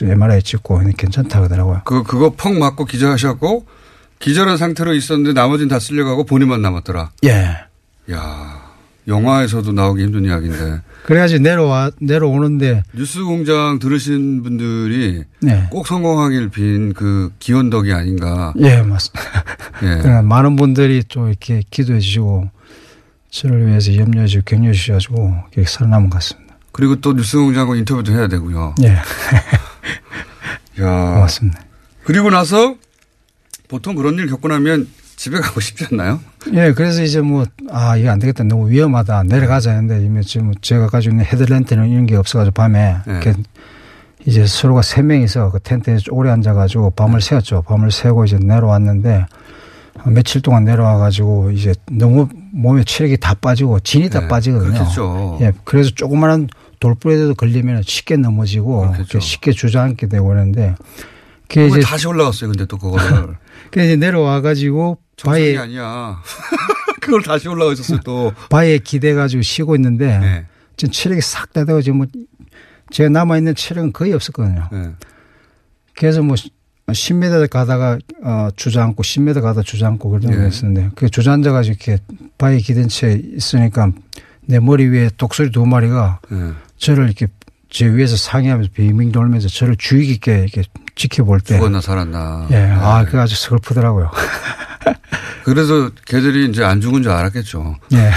MRI 0.02 0.42
찍고 0.42 0.80
괜찮다 0.96 1.40
그러더라고요. 1.40 1.82
그 1.84 2.02
그거 2.02 2.30
펑 2.34 2.58
맞고 2.58 2.86
기절하셨고 2.86 3.66
기절한 4.18 4.56
상태로 4.56 4.94
있었는데 4.94 5.38
나머지는 5.38 5.68
다 5.68 5.78
쓸려가고 5.78 6.24
본인만 6.24 6.62
남았더라. 6.62 7.10
예. 7.24 7.56
야 8.10 8.61
영화에서도 9.08 9.72
나오기 9.72 10.02
힘든 10.02 10.24
이야기인데. 10.24 10.80
그래가지고 11.04 11.42
내려와, 11.42 11.90
내려오는데. 12.00 12.84
뉴스 12.94 13.22
공장 13.24 13.78
들으신 13.80 14.42
분들이. 14.42 15.24
네. 15.40 15.66
꼭 15.70 15.86
성공하길 15.86 16.50
빈 16.50 16.92
그 16.94 17.32
기원덕이 17.40 17.92
아닌가. 17.92 18.52
예, 18.60 18.82
맞습니다. 18.82 19.44
예. 19.82 20.20
많은 20.22 20.56
분들이 20.56 21.02
또 21.08 21.28
이렇게 21.28 21.62
기도해 21.70 21.98
주시고, 22.00 22.48
저를 23.30 23.66
위해서 23.66 23.94
염려해 23.96 24.26
주고 24.26 24.44
격려해 24.44 24.72
주셔가지고, 24.72 25.34
이렇게 25.52 25.68
살아남은 25.68 26.10
것 26.10 26.18
같습니다. 26.18 26.54
그리고 26.70 26.96
또 27.00 27.12
뉴스 27.14 27.36
공장과 27.36 27.74
인터뷰도 27.76 28.12
해야 28.12 28.28
되고요. 28.28 28.74
예. 28.84 28.96
야. 30.80 30.86
맞습니다. 31.20 31.60
그리고 32.04 32.30
나서 32.30 32.76
보통 33.68 33.94
그런 33.94 34.14
일 34.16 34.26
겪고 34.28 34.48
나면 34.48 34.88
집에 35.22 35.38
가고 35.38 35.60
싶지 35.60 35.86
않나요? 35.92 36.18
예, 36.52 36.72
그래서 36.72 37.00
이제 37.00 37.20
뭐, 37.20 37.44
아, 37.70 37.96
이거 37.96 38.10
안 38.10 38.18
되겠다. 38.18 38.42
너무 38.42 38.68
위험하다. 38.68 39.22
내려가자 39.22 39.70
했는데, 39.70 40.04
이미 40.04 40.20
지금 40.24 40.52
제가 40.60 40.88
가지고 40.88 41.12
있는 41.12 41.24
헤드랜트는 41.24 41.88
이런 41.88 42.06
게 42.06 42.16
없어가지고 42.16 42.52
밤에, 42.54 42.96
네. 43.06 43.12
이렇게 43.12 43.34
이제 44.26 44.44
서로가 44.44 44.82
세 44.82 45.00
명이서 45.00 45.52
그 45.52 45.60
텐트에 45.60 45.98
오래 46.10 46.32
앉아가지고 46.32 46.90
밤을 46.90 47.20
네. 47.20 47.28
새웠죠. 47.28 47.62
밤을 47.62 47.92
새고 47.92 48.24
이제 48.24 48.36
내려왔는데, 48.36 49.26
어, 50.00 50.10
며칠 50.10 50.40
동안 50.40 50.64
내려와가지고 50.64 51.52
이제 51.52 51.72
너무 51.88 52.28
몸에 52.52 52.82
체력이 52.82 53.18
다 53.18 53.34
빠지고 53.34 53.78
진이 53.78 54.10
다 54.10 54.22
네, 54.22 54.26
빠지거든요. 54.26 54.72
그렇겠죠. 54.72 55.38
예, 55.40 55.52
그래서 55.62 55.90
조그마한 55.94 56.48
돌부에도 56.80 57.36
걸리면 57.36 57.82
쉽게 57.86 58.16
넘어지고. 58.16 58.92
쉽게 59.20 59.52
주저앉게 59.52 60.08
되고 60.08 60.26
그러는데, 60.26 60.74
그게 61.46 61.68
이제 61.68 61.80
다시 61.80 62.08
올라갔어요. 62.08 62.50
근데 62.50 62.66
또 62.66 62.76
그거를. 62.76 63.36
그 63.70 63.80
이제 63.80 63.96
내려와가지고 63.96 64.98
바위에 65.24 65.58
아니야. 65.58 66.20
그걸 67.00 67.22
다시 67.22 67.48
올라가 67.48 67.72
있었어요 67.72 68.00
또. 68.04 68.32
바위에 68.50 68.78
기대가지고 68.78 69.42
쉬고 69.42 69.74
있는데 69.76 70.18
네. 70.18 70.46
지금 70.76 70.92
체력이 70.92 71.20
싹다 71.20 71.64
돼가지고 71.64 71.96
뭐 71.96 72.06
제가 72.90 73.08
남아 73.08 73.38
있는 73.38 73.54
체력은 73.54 73.92
거의 73.92 74.12
없었거든요. 74.12 74.68
네. 74.70 74.90
그래서 75.94 76.22
뭐 76.22 76.36
10m 76.88 77.48
가다가 77.48 77.98
어 78.22 78.48
주저앉고 78.54 79.02
10m 79.02 79.40
가다 79.40 79.62
주저앉고 79.62 80.20
예. 80.24 80.26
거 80.26 80.42
했었는데 80.42 80.90
그 80.94 81.08
주저앉아가지고 81.08 81.74
이렇게 81.74 82.02
바위 82.38 82.60
기댄 82.60 82.88
채 82.88 83.20
있으니까 83.36 83.92
내 84.46 84.58
머리 84.58 84.86
위에 84.86 85.10
독수리 85.16 85.50
두 85.50 85.64
마리가 85.66 86.20
네. 86.30 86.52
저를 86.76 87.06
이렇게 87.06 87.26
제 87.70 87.86
위에서 87.86 88.16
상의하면서 88.16 88.70
빙빙 88.74 89.12
돌면서 89.12 89.48
저를 89.48 89.76
주의 89.76 90.06
깊게 90.06 90.40
이렇게 90.40 90.62
지켜볼 90.94 91.40
때 91.40 91.56
죽었나 91.56 91.80
살았나. 91.80 92.48
예, 92.50 92.56
아, 92.78 93.04
그거 93.04 93.20
아주 93.20 93.34
슬프더라고요. 93.36 94.10
그래서 95.44 95.90
걔들이 96.06 96.48
이제 96.48 96.62
안 96.62 96.80
죽은 96.80 97.02
줄 97.02 97.10
알았겠죠. 97.12 97.76
예. 97.94 98.10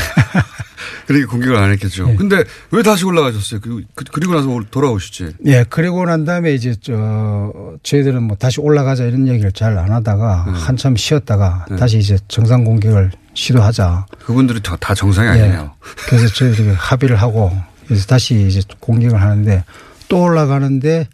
그러니까 1.08 1.32
공격을 1.32 1.56
안 1.58 1.72
했겠죠. 1.72 2.10
예. 2.10 2.16
근데 2.16 2.44
왜 2.72 2.84
다시 2.84 3.06
올라가셨어요? 3.06 3.60
그, 3.62 3.84
그, 3.96 4.04
그리고 4.12 4.34
나서 4.36 4.50
올- 4.50 4.66
돌아오시지. 4.66 5.34
예, 5.46 5.64
그리고 5.70 6.06
난 6.06 6.26
다음에 6.26 6.54
이제 6.54 6.76
저 6.82 7.52
저희들은 7.84 8.24
뭐 8.24 8.36
다시 8.38 8.60
올라가자 8.62 9.06
이런 9.06 9.28
얘기를 9.28 9.52
잘 9.52 9.76
안 9.78 9.92
하다가 9.92 10.46
한참 10.54 10.96
쉬었다가 10.96 11.66
네. 11.70 11.76
다시 11.78 11.98
이제 11.98 12.18
정상 12.28 12.64
공격을 12.64 13.12
시도하자. 13.34 14.06
그분들이 14.26 14.62
다, 14.62 14.78
다 14.80 14.94
정상이 14.94 15.28
아니네요. 15.30 15.72
그래서 16.08 16.28
저희들이 16.28 16.74
합의를 16.76 17.16
하고 17.18 17.52
그래서 17.88 18.06
다시 18.06 18.48
이제 18.48 18.62
공격을 18.80 19.20
하는데 19.22 19.64
또 20.08 20.22
올라가는데 20.24 21.08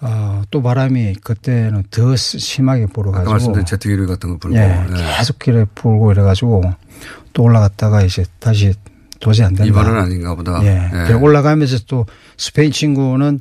어, 0.00 0.42
또 0.50 0.62
바람이 0.62 1.14
그때는 1.22 1.82
더 1.90 2.14
스- 2.16 2.38
심하게 2.38 2.86
불어가지고 2.86 3.30
말씀드린 3.30 3.66
제트 3.66 3.88
기류 3.88 4.06
같은 4.06 4.30
거 4.30 4.36
불고. 4.38 4.56
예, 4.56 4.84
예. 4.90 5.16
계속 5.18 5.38
길에 5.38 5.64
불고 5.74 6.12
이래가지고 6.12 6.62
또 7.32 7.42
올라갔다가 7.42 8.02
이제 8.02 8.24
다시 8.38 8.72
도저히 9.20 9.46
안 9.46 9.54
된다. 9.54 9.64
이번은 9.64 9.98
아닌가 10.00 10.34
보다. 10.34 10.60
예. 10.64 10.90
예. 11.10 11.12
올라가면서 11.12 11.78
또 11.88 12.06
스페인 12.36 12.70
친구는 12.70 13.40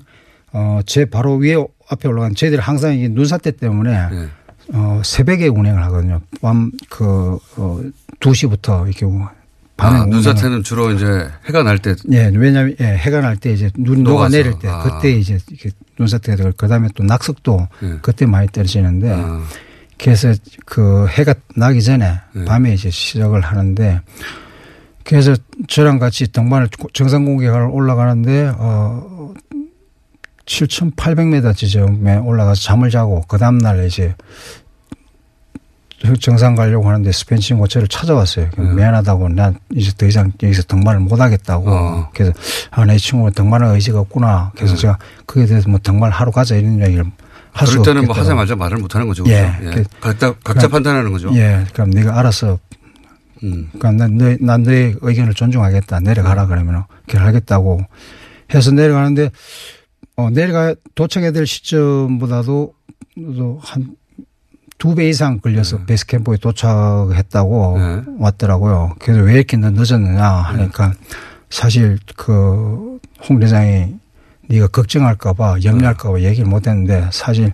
어, 0.54 0.80
제 0.86 1.06
바로 1.06 1.36
위에 1.36 1.56
앞에 1.90 2.08
올라간 2.08 2.34
저희들이 2.36 2.60
항상 2.62 2.96
이게 2.96 3.08
눈사태 3.08 3.52
때문에 3.52 3.92
예. 3.94 4.28
어, 4.74 5.02
새벽에 5.06 5.48
운행을 5.48 5.82
하거든요. 5.86 6.22
밤 6.42 6.72
그, 6.90 7.38
어, 7.58 7.80
2시부터 8.20 8.88
이렇게 8.88 9.06
밤에 9.78 10.00
아, 10.00 10.06
눈사태는 10.06 10.64
주로 10.64 10.92
이제 10.92 11.06
해가 11.46 11.62
날 11.62 11.78
때. 11.78 11.94
예, 12.12 12.32
왜냐하면 12.34 12.76
예, 12.82 12.86
해가 12.86 13.22
날 13.22 13.38
때 13.38 13.54
이제 13.54 13.70
눈 13.78 14.02
녹아 14.04 14.24
녹아서. 14.28 14.36
내릴 14.38 14.58
때 14.58 14.68
아. 14.68 14.82
그때 14.82 15.12
이제 15.12 15.38
이렇게 15.52 15.70
눈사태가 16.00 16.36
되고 16.36 16.52
그다음에 16.56 16.90
또 16.96 17.04
낙석도 17.04 17.68
예. 17.84 18.00
그때 18.02 18.26
많이 18.26 18.48
떨어지는데 18.48 19.12
아. 19.12 19.44
그래서 19.98 20.34
그 20.66 21.08
해가 21.08 21.34
나기 21.56 21.82
전에 21.82 22.20
예. 22.36 22.46
밤에 22.46 22.74
이제 22.74 22.90
시작을 22.90 23.42
하는데 23.42 24.02
그래서 25.04 25.36
저랑 25.68 26.00
같이 26.00 26.32
등반을 26.32 26.70
정상 26.94 27.26
공격을 27.26 27.70
올라가는데 27.72 28.52
어 28.58 29.34
7,800m 30.46 31.56
지점에 31.56 32.18
올라가서 32.18 32.62
잠을 32.62 32.90
자고 32.90 33.22
그 33.28 33.38
다음 33.38 33.58
날 33.58 33.86
이제 33.86 34.16
정상 36.20 36.56
가려고 36.56 36.88
하는데 36.88 37.12
스페인 37.12 37.42
친구가 37.42 37.68
저를 37.68 37.88
찾아왔어요. 37.88 38.50
네. 38.58 38.64
미안하다고 38.76 39.30
난 39.30 39.58
이제 39.74 39.92
더 39.98 40.06
이상 40.06 40.32
여기서 40.44 40.64
등반을 40.64 41.00
못 41.00 41.20
하겠다고. 41.20 41.70
어. 41.70 42.10
그래서 42.14 42.34
아, 42.72 42.86
내 42.86 42.98
친구는 42.98 43.34
등반할 43.34 43.74
의지가 43.76 44.00
없구나. 44.02 44.52
그래서 44.56 44.76
네. 44.76 44.82
제가 44.82 45.00
그에 45.26 45.46
대해서 45.48 45.70
뭐 45.70 45.80
등반 45.82 46.12
하러 46.12 46.32
가자 46.32 46.56
이런 46.56 46.80
얘기를 46.82 47.04
할 47.04 47.12
그럴 47.66 47.68
수가 47.68 47.84
때는 47.84 48.06
뭐. 48.06 48.16
하자마자 48.16 48.56
말을 48.56 48.78
못 48.78 48.94
하는 48.94 49.08
거죠. 49.08 49.24
예. 49.28 49.52
그렇죠? 49.60 49.80
예. 49.80 49.84
그- 49.84 49.90
각자, 50.00 50.34
각자 50.44 50.54
그럼- 50.68 50.72
판단하는 50.72 51.12
거죠. 51.12 51.32
예. 51.36 51.66
그럼 51.74 51.90
네가 51.90 52.18
알아서 52.20 52.60
음. 53.44 53.70
그러니까 53.74 53.92
난, 53.92 54.18
너, 54.18 54.36
난 54.40 54.64
너의 54.64 54.96
의견을 55.02 55.34
존중하겠다. 55.34 56.00
내려가라 56.02 56.44
네. 56.44 56.48
그러면 56.50 56.84
그래 57.10 57.20
하겠다고 57.22 57.82
해서 58.54 58.72
내려가는데 58.72 59.32
어, 60.16 60.30
내려가 60.30 60.76
도착해야 60.96 61.32
될 61.32 61.46
시점보다도 61.48 62.74
한 63.62 63.96
두 64.78 64.94
배 64.96 65.10
이상 65.10 65.40
걸려서 65.40 65.86
베이스 65.86 66.06
캠프에 66.06 66.38
도착했다고 66.38 67.78
네. 67.80 68.02
왔더라고요. 68.20 68.96
그래서 69.00 69.22
왜 69.22 69.34
이렇게 69.34 69.58
늦- 69.58 69.74
늦었느냐 69.74 70.24
하니까 70.24 70.94
사실 71.50 71.98
그 72.16 73.00
홍 73.30 73.40
대장이 73.40 73.96
네가 74.50 74.68
걱정할까봐 74.68 75.58
염려할까봐 75.64 76.20
얘기를 76.22 76.48
못했는데 76.48 77.10
사실 77.12 77.52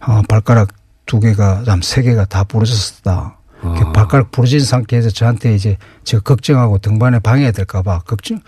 어, 0.00 0.22
발가락 0.28 0.68
두 1.06 1.20
개가 1.20 1.64
한세 1.66 2.00
개가 2.02 2.24
다 2.24 2.44
부러졌었다. 2.44 3.36
아. 3.62 3.74
그 3.78 3.92
발가락 3.92 4.30
부러진 4.30 4.60
상태에서 4.60 5.10
저한테 5.10 5.54
이제 5.54 5.76
제가 6.04 6.22
걱정하고 6.22 6.78
등반에 6.78 7.18
방해될까봐 7.18 8.00
걱정 8.06 8.40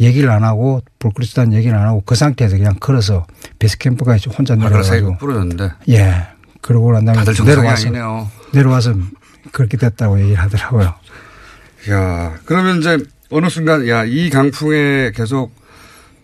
얘기를 0.00 0.30
안 0.30 0.44
하고 0.44 0.80
불그리스다는 1.00 1.52
얘기를 1.52 1.76
안 1.76 1.86
하고 1.86 2.02
그 2.06 2.14
상태에서 2.14 2.56
그냥 2.56 2.74
걸어서 2.80 3.26
이제 4.16 4.30
혼자 4.30 4.54
내려가지고 4.54 5.18
부러졌는데. 5.18 5.70
예 5.90 6.26
그러고 6.64 6.92
난 6.92 7.04
다음에 7.04 7.18
다들 7.24 7.44
내려와서 7.44 7.82
아니네요. 7.88 8.30
내려와서 8.52 8.94
그렇게 9.52 9.76
됐다고 9.76 10.18
얘기를 10.18 10.40
하더라고요. 10.40 10.94
야 11.90 12.34
그러면 12.46 12.78
이제 12.78 12.96
어느 13.30 13.50
순간 13.50 13.86
야 13.86 14.04
이 14.06 14.30
강풍에 14.30 15.12
계속 15.14 15.54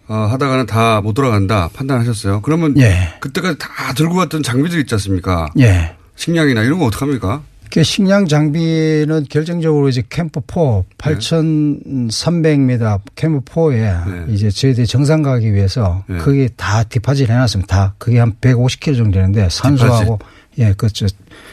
어, 0.09 0.14
하다가는 0.30 0.64
다 0.66 1.02
못 1.02 1.12
돌아간다 1.12 1.68
판단하셨어요. 1.75 2.40
그러면 2.40 2.75
예. 2.78 3.14
그때까지 3.20 3.59
다 3.59 3.92
들고 3.94 4.14
갔던 4.14 4.42
장비들 4.42 4.80
있지 4.80 4.94
않습니까? 4.94 5.49
예. 5.61 5.94
식량이나 6.16 6.62
이런 6.62 6.78
거 6.78 6.87
어떡합니까? 6.87 7.42
그 7.72 7.84
식량 7.84 8.26
장비는 8.26 9.26
결정적으로 9.28 9.88
이제 9.88 10.02
캠프 10.08 10.40
4 10.46 10.82
8,300m 10.98 13.00
캠프 13.14 13.40
4에 13.40 14.26
네. 14.26 14.32
이제 14.32 14.50
저희들이 14.50 14.86
정상 14.86 15.22
가기 15.22 15.54
위해서 15.54 16.04
네. 16.08 16.18
그게 16.18 16.48
다 16.56 16.82
디파짓 16.82 17.30
해놨습니다. 17.30 17.76
다 17.76 17.94
그게 17.98 18.18
한 18.18 18.34
150km 18.40 18.96
정도 18.96 19.12
되는데 19.12 19.48
산소하고 19.50 20.18
예, 20.58 20.74
그저 20.76 21.06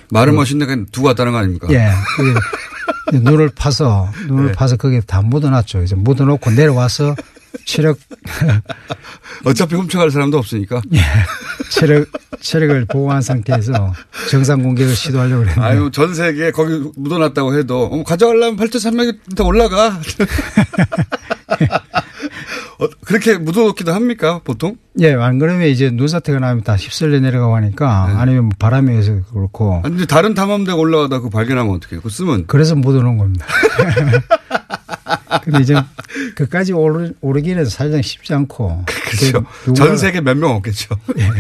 말은 0.10 0.36
멋있는데 0.36 0.72
그냥 0.72 0.88
두고 0.92 1.08
왔다는 1.08 1.32
거 1.32 1.38
아닙니까? 1.38 1.68
예. 1.72 1.90
눈을 3.14 3.50
파서 3.56 4.10
눈을 4.28 4.48
네. 4.48 4.52
파서 4.52 4.76
거기에 4.76 5.02
다 5.02 5.22
묻어놨죠. 5.22 5.84
이제 5.84 5.96
묻어놓고 5.96 6.52
내려와서 6.52 7.16
체력 7.66 7.98
어차피 9.46 9.76
훔쳐갈 9.76 10.12
사람도 10.12 10.38
없으니까. 10.38 10.82
예. 10.94 11.00
체력 11.70 12.08
체력을 12.40 12.86
보호한 12.86 13.22
상태에서 13.22 13.94
정상 14.30 14.62
공격을 14.64 14.96
시도하려고 14.96 15.44
그랬는데 15.44 15.68
아유 15.68 15.90
전 15.92 16.14
세계 16.14 16.52
거기 16.52 16.92
묻어놨다고 16.96 17.58
해도 17.58 17.84
어, 17.86 18.04
가져가려면 18.04 18.58
8,300m 18.58 19.46
올라가. 19.46 20.00
어, 22.80 22.88
그렇게 23.06 23.38
묻어놓기도 23.38 23.92
합니까 23.92 24.40
보통? 24.44 24.76
예, 25.00 25.14
안 25.14 25.40
그러면 25.40 25.68
이제 25.68 25.90
눈사태가 25.90 26.40
나면 26.40 26.64
다 26.64 26.76
휩쓸려 26.76 27.20
내려가고 27.20 27.56
하니까 27.56 28.08
네. 28.08 28.14
아니면 28.20 28.44
뭐 28.46 28.52
바람이 28.60 28.96
해서 28.96 29.14
그렇고 29.34 29.82
아니 29.84 30.06
다른 30.06 30.36
탐험대가 30.36 30.78
올라가다 30.78 31.22
그 31.22 31.30
발견하면 31.30 31.74
어떻게 31.74 31.96
해요? 31.96 32.02
그거 32.02 32.10
쓰면 32.14 32.46
그래서 32.46 32.76
못 32.76 32.96
오는 32.96 33.18
겁니다. 33.18 33.46
근데 35.44 35.62
이제 35.62 35.76
그까지 36.36 36.74
오르, 36.74 37.12
오르기는 37.22 37.66
사실상 37.66 38.02
쉽지 38.02 38.34
않고. 38.34 38.86
그렇죠. 38.86 39.46
그전 39.66 39.98
세계 39.98 40.22
몇 40.22 40.36
명 40.38 40.52
없겠죠. 40.52 40.96
예. 41.18 41.32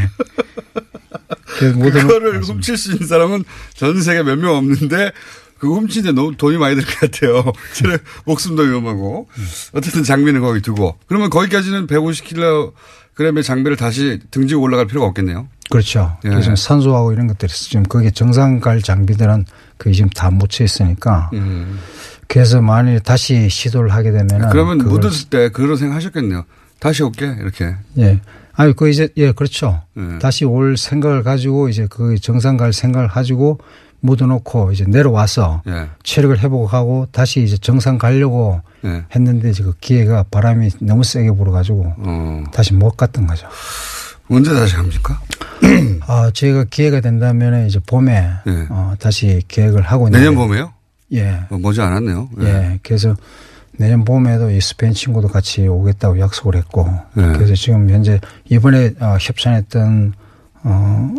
그거를 1.60 2.41
훔칠 2.44 2.77
수 2.77 2.91
있는 2.94 3.08
사람은 3.08 3.44
전 3.74 4.01
세계 4.01 4.24
몇 4.24 4.36
명 4.38 4.56
없는데 4.56 5.12
그거 5.60 5.75
훔치는데 5.75 6.12
너무 6.13 6.36
돈이 6.38 6.58
많이 6.58 6.75
들 6.75 6.86
것 6.86 7.00
같아요. 7.00 7.51
체력, 7.74 8.01
목숨도 8.25 8.63
위험하고. 8.63 9.27
어쨌든 9.74 10.03
장비는 10.03 10.41
거기 10.41 10.62
두고. 10.62 10.98
그러면 11.08 11.29
거기까지는 11.32 11.88
150kg의 11.88 13.44
장비를 13.44 13.75
다시 13.75 14.20
등지고 14.29 14.62
올라갈 14.62 14.86
필요가 14.86 15.08
없겠네요. 15.08 15.48
그렇죠. 15.72 16.17
예. 16.25 16.29
그래서 16.29 16.56
산소하고 16.56 17.12
이런 17.12 17.27
것들이 17.27 17.51
지금 17.51 17.84
거기 17.84 18.12
정상 18.12 18.60
갈 18.60 18.82
장비들은 18.82 19.46
거기 19.79 19.96
지금 19.96 20.10
다 20.12 20.29
묻혀 20.29 20.63
있으니까. 20.63 21.32
음. 21.34 21.79
그래서 22.27 22.62
만일 22.62 23.00
다시 23.00 23.50
시도를 23.50 23.91
하게 23.91 24.12
되면은 24.12 24.50
그러면 24.50 24.77
그걸- 24.79 25.00
묻었을 25.00 25.29
때 25.29 25.50
그런 25.50 25.77
생각 25.77 25.96
하셨겠네요. 25.96 26.43
다시 26.79 27.03
올게. 27.03 27.25
이렇게. 27.39 27.74
예. 27.98 28.19
아니, 28.53 28.74
그 28.75 28.89
이제, 28.89 29.07
예, 29.17 29.31
그렇죠. 29.31 29.81
예. 29.98 30.19
다시 30.19 30.46
올 30.46 30.77
생각을 30.77 31.24
가지고 31.24 31.69
이제 31.69 31.88
그 31.89 32.17
정상 32.19 32.57
갈 32.57 32.74
생각을 32.74 33.07
가지고 33.07 33.60
묻어놓고 34.01 34.72
이제 34.74 34.84
내려와서 34.88 35.63
예. 35.67 35.88
체력을 36.03 36.38
회복하고 36.39 37.07
다시 37.12 37.43
이제 37.43 37.57
정상 37.57 37.98
가려고 37.98 38.62
예. 38.86 39.03
했는데 39.15 39.50
이제 39.50 39.63
그 39.63 39.74
기회가 39.79 40.24
바람이 40.29 40.69
너무 40.81 41.03
세게 41.03 41.31
불어가지고 41.31 41.93
어. 41.98 42.43
다시 42.53 42.74
못 42.74 42.91
갔던 42.98 43.25
거죠. 43.25 43.48
언제 44.29 44.53
다시 44.53 44.75
갑니까? 44.75 45.19
아, 46.05 46.29
제가 46.34 46.65
기회가 46.65 47.00
된다면 47.01 47.65
이제 47.65 47.79
봄에 47.88 48.12
예. 48.46 48.67
어, 48.69 48.93
다시 49.00 49.41
계획을 49.48 49.81
하고 49.81 50.10
내년 50.10 50.34
있는데 50.34 50.36
봄에요? 50.48 50.74
예. 51.14 51.42
어, 51.50 51.58
머지 51.58 51.82
않았네요. 51.82 52.30
예. 52.42 52.80
그래서 52.84 53.16
내년 53.78 54.04
봄에도 54.04 54.50
이 54.50 54.60
스페인 54.60 54.94
친구도 54.94 55.28
같이 55.28 55.68
오겠다고 55.68 56.20
약속을 56.20 56.56
했고 56.56 56.88
예. 57.18 57.22
그래서 57.34 57.54
지금 57.56 57.90
현재 57.90 58.20
이번에 58.46 58.94
어, 59.00 59.18
협찬했던 59.20 60.14
어, 60.64 61.10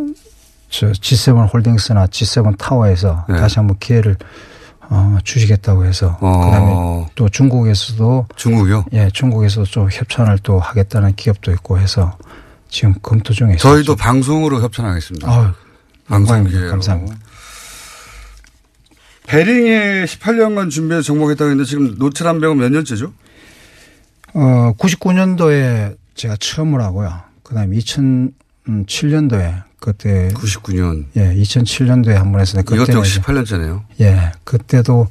저 0.68 0.88
G7 0.92 1.52
홀딩스나 1.52 2.06
G7 2.06 2.58
타워에서 2.58 3.26
예. 3.30 3.34
다시 3.34 3.58
한번 3.58 3.78
기회를 3.78 4.16
어, 4.90 5.18
주시겠다고 5.22 5.84
해서 5.84 6.16
어. 6.20 6.44
그다음에 6.44 7.06
또 7.14 7.28
중국에서도 7.28 8.26
중국이요? 8.36 8.86
예, 8.94 9.10
중국에서 9.12 9.64
좀 9.64 9.88
협찬을 9.90 10.38
또 10.42 10.58
하겠다는 10.58 11.14
기업도 11.14 11.52
있고 11.52 11.78
해서 11.78 12.16
지금 12.70 12.94
검토 13.02 13.32
중에 13.32 13.54
있어요. 13.54 13.74
저희도 13.74 13.96
방송으로 13.96 14.60
협찬하겠습니다. 14.62 15.30
아유, 15.30 15.48
방송. 16.06 16.44
기회로. 16.44 16.70
감사합니다. 16.70 17.16
베링에 19.32 20.04
18년간 20.06 20.70
준비해서 20.70 21.02
정복했다고 21.04 21.50
했는데 21.50 21.68
지금 21.68 21.94
노트란 21.98 22.40
병은 22.40 22.56
몇 22.56 22.70
년째죠? 22.72 23.12
어, 24.32 24.72
99년도에 24.78 25.96
제가 26.14 26.36
처음으로 26.40 26.82
하고요. 26.82 27.12
그 27.42 27.54
다음에 27.54 27.76
2007년도에 27.76 29.62
그때. 29.80 30.28
99년. 30.34 31.04
예, 31.16 31.34
2007년도에 31.34 32.14
한 32.14 32.32
번 32.32 32.40
했었는데. 32.40 32.74
이것도 32.74 32.92
역시 32.98 33.20
이제 33.20 33.20
18년째네요. 33.20 33.82
예, 34.00 34.32
그때도 34.44 35.08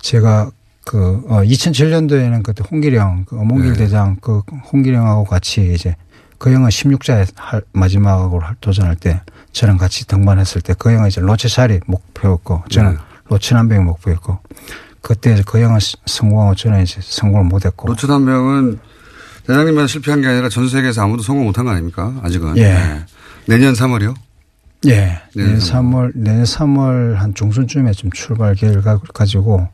제가 0.00 0.50
그, 0.84 1.22
어, 1.28 1.40
2007년도에는 1.42 2.42
그때 2.42 2.62
홍기령, 2.70 3.24
그 3.26 3.38
어몽길 3.38 3.72
네. 3.72 3.78
대장 3.78 4.16
그 4.20 4.42
홍기령하고 4.72 5.24
같이 5.24 5.72
이제 5.74 5.96
그 6.36 6.52
형은 6.52 6.68
16자에 6.68 7.26
할, 7.36 7.62
마지막으로 7.72 8.40
할- 8.44 8.56
도전할 8.60 8.96
때 8.96 9.22
저랑 9.52 9.78
같이 9.78 10.06
등반했을 10.06 10.60
때그 10.60 10.90
형은 10.90 11.08
이제 11.08 11.22
로체샤리 11.22 11.80
목표였고 11.86 12.64
저는 12.70 12.92
네. 12.92 12.98
로치남병이 13.38 13.84
목표였고 13.84 14.38
그때 15.00 15.34
이제 15.34 15.42
그 15.46 15.60
형은 15.60 15.80
시- 15.80 15.96
성공하고 16.06 16.54
저는 16.54 16.82
이제 16.82 16.98
성공을 17.02 17.44
못했고. 17.44 17.88
노트란 17.88 18.24
병은 18.24 18.78
대장님만 19.46 19.86
실패한 19.86 20.22
게 20.22 20.28
아니라 20.28 20.48
전 20.48 20.68
세계에서 20.68 21.02
아무도 21.02 21.22
성공 21.22 21.44
못한 21.44 21.64
거 21.66 21.72
아닙니까? 21.72 22.14
아직은. 22.22 22.56
예. 22.56 22.62
네. 22.72 23.00
내년 23.46 23.74
3월이요? 23.74 24.14
예. 24.86 25.20
내년 25.34 25.58
내년 25.58 25.58
3월, 25.58 26.12
내년 26.14 26.44
3월 26.44 27.14
한 27.14 27.34
중순쯤에 27.34 27.92
좀 27.92 28.10
출발 28.12 28.54
계획을 28.54 28.82
가- 28.82 28.98
가지고. 29.12 29.68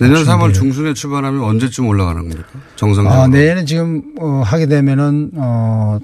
내년 0.00 0.22
3월 0.24 0.50
준비를- 0.50 0.54
중순에 0.54 0.92
출발하면 0.94 1.42
언제쯤 1.42 1.86
올라가는 1.86 2.20
겁니까? 2.28 2.46
정상적으로. 2.76 3.22
아, 3.22 3.26
내년에 3.28 3.64
지금, 3.64 4.02
어, 4.20 4.42
하게 4.44 4.66
되면은, 4.66 5.30
어, 5.36 5.98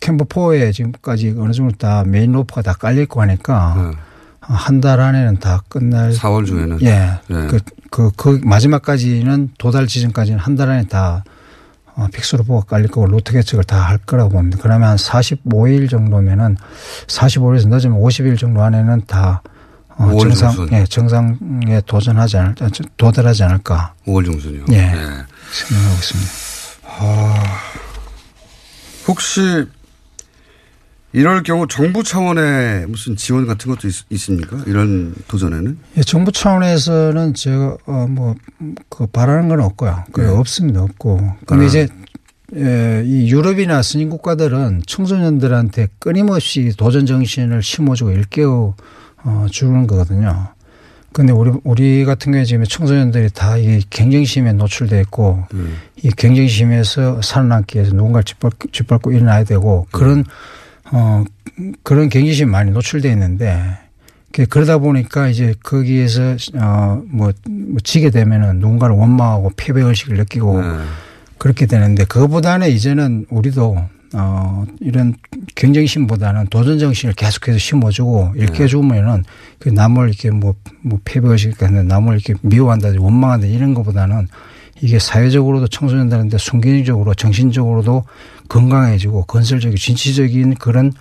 캠프 0.00 0.24
4에 0.24 0.72
지금까지 0.72 1.34
어느 1.38 1.52
정도 1.52 1.76
다 1.76 2.04
메인 2.06 2.30
로프가 2.30 2.62
다 2.62 2.72
깔려 2.74 3.02
있고 3.02 3.20
하니까 3.22 3.92
한 4.54 4.80
달 4.80 5.00
안에는 5.00 5.38
다 5.40 5.62
끝날. 5.68 6.12
4월 6.12 6.46
중에는. 6.46 6.80
예. 6.82 7.18
네. 7.28 7.46
그, 7.48 7.58
그, 7.90 8.10
그 8.16 8.40
마지막까지는 8.44 9.50
도달 9.58 9.86
지점까지는 9.86 10.38
한 10.38 10.56
달 10.56 10.70
안에 10.70 10.84
다 10.86 11.22
어, 11.94 12.06
fix 12.12 12.36
로프가 12.36 12.60
깔릴 12.62 12.88
거고 12.88 13.06
루트 13.06 13.32
개척을 13.32 13.64
다 13.64 13.82
할 13.82 13.98
거라고 13.98 14.30
봅니다. 14.30 14.58
그러면 14.62 14.90
한 14.90 14.96
45일 14.96 15.90
정도면은 15.90 16.56
45일에서 17.08 17.68
늦으면 17.68 18.00
50일 18.00 18.38
정도 18.38 18.62
안에는 18.62 19.02
다 19.06 19.42
어, 19.96 20.06
5월 20.06 20.20
정상, 20.22 20.52
중순. 20.52 20.72
예, 20.78 20.84
정상에 20.86 21.80
도전하지 21.86 22.36
않을, 22.38 22.54
도달하지 22.96 23.42
않을까. 23.44 23.94
5월 24.06 24.24
중순이요. 24.24 24.64
예. 24.70 24.76
네. 24.76 24.92
생각하고 24.92 25.94
있습니다. 25.98 26.30
아, 27.00 27.44
혹시 29.08 29.66
이럴 31.12 31.42
경우 31.42 31.66
정부 31.66 32.02
차원의 32.02 32.86
무슨 32.86 33.16
지원 33.16 33.46
같은 33.46 33.70
것도 33.74 33.88
있, 33.88 34.18
습니까 34.18 34.58
이런 34.66 35.14
도전에는? 35.26 35.78
예, 35.96 36.00
정부 36.02 36.30
차원에서는 36.32 37.34
제가 37.34 37.76
어 37.86 38.06
뭐그 38.08 39.06
바라는 39.12 39.48
건 39.48 39.60
없고요. 39.60 40.04
그 40.12 40.20
네. 40.20 40.28
없습니다. 40.28 40.82
없고. 40.82 41.18
근데 41.46 41.64
아. 41.64 41.66
이제 41.66 41.88
예, 42.56 43.02
이 43.06 43.30
유럽이나 43.30 43.82
선진 43.82 44.10
국가들은 44.10 44.82
청소년들한테 44.86 45.88
끊임없이 45.98 46.72
도전 46.76 47.06
정신을 47.06 47.62
심어주고 47.62 48.10
일깨워 48.10 48.74
어, 49.24 49.46
주는 49.50 49.86
거거든요. 49.86 50.48
근데 51.12 51.32
우리 51.32 51.52
우리 51.64 52.04
같은 52.04 52.32
경우에 52.32 52.44
지금 52.44 52.64
청소년들이 52.64 53.30
다 53.30 53.56
이 53.56 53.80
경쟁심에 53.90 54.52
노출돼 54.52 55.00
있고 55.00 55.42
이 56.02 56.10
경쟁심에서 56.10 57.22
살아남기 57.22 57.78
위해서 57.78 57.94
누군가를 57.94 58.24
짓밟고, 58.24 58.68
짓밟고 58.72 59.12
일어나야 59.12 59.44
되고 59.44 59.86
그런 59.90 60.24
어 60.92 61.24
그런 61.82 62.08
경쟁심이 62.08 62.50
많이 62.50 62.70
노출돼 62.70 63.10
있는데 63.12 63.60
그- 64.32 64.46
그러다 64.46 64.78
보니까 64.78 65.28
이제 65.28 65.54
거기에서 65.62 66.36
어뭐 66.54 67.32
뭐 67.48 67.78
지게 67.82 68.10
되면은 68.10 68.58
누군가를 68.60 68.94
원망하고 68.96 69.52
패배 69.56 69.82
의식을 69.82 70.16
느끼고 70.16 70.60
네. 70.60 70.68
그렇게 71.38 71.66
되는데 71.66 72.04
그거보다는 72.04 72.68
이제는 72.70 73.26
우리도 73.30 73.76
어 74.14 74.64
이런 74.80 75.14
경쟁심보다는 75.54 76.46
도전 76.48 76.78
정신을 76.78 77.14
계속해서 77.14 77.58
심어주고 77.58 78.32
일깨주면은 78.36 79.24
그 79.58 79.68
남을 79.68 80.08
이렇게 80.08 80.30
뭐, 80.30 80.54
뭐 80.80 80.98
패배 81.04 81.28
의식 81.28 81.58
같은 81.58 81.86
남을 81.86 82.14
이렇게 82.14 82.34
미워한다든지 82.42 83.02
원망한다 83.02 83.46
이런 83.46 83.74
것보다는 83.74 84.28
이게 84.80 84.98
사회적으로도 84.98 85.68
청소년들한테 85.68 86.38
순기능적으로 86.38 87.12
정신적으로도 87.14 88.04
건강해지고 88.48 89.24
건설적이고 89.24 89.78
진취적인 89.78 90.54
그런 90.54 90.92